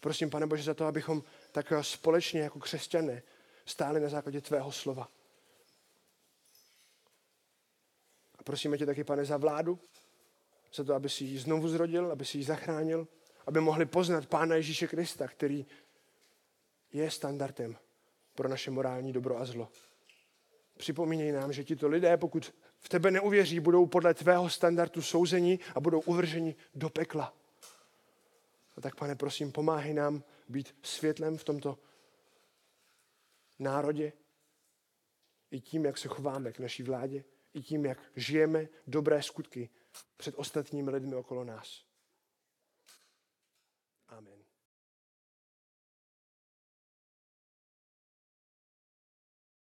[0.00, 1.22] Prosím, pane Bože, za to, abychom
[1.52, 3.22] tak společně jako křesťané
[3.66, 5.08] stáli na základě tvého slova.
[8.38, 9.78] A prosíme tě taky, pane, za vládu,
[10.74, 13.08] za to, aby si ji znovu zrodil, aby si ji zachránil,
[13.46, 15.66] aby mohli poznat Pána Ježíše Krista, který
[16.92, 17.76] je standardem
[18.34, 19.68] pro naše morální dobro a zlo.
[20.78, 25.80] Připomínej nám, že tito lidé, pokud v tebe neuvěří, budou podle tvého standardu souzení a
[25.80, 27.34] budou uvrženi do pekla.
[28.76, 31.78] A tak, pane, prosím, pomáhej nám být světlem v tomto
[33.58, 34.12] národě,
[35.50, 37.24] i tím, jak se chováme k naší vládě,
[37.54, 39.70] i tím, jak žijeme dobré skutky
[40.16, 41.87] před ostatními lidmi okolo nás.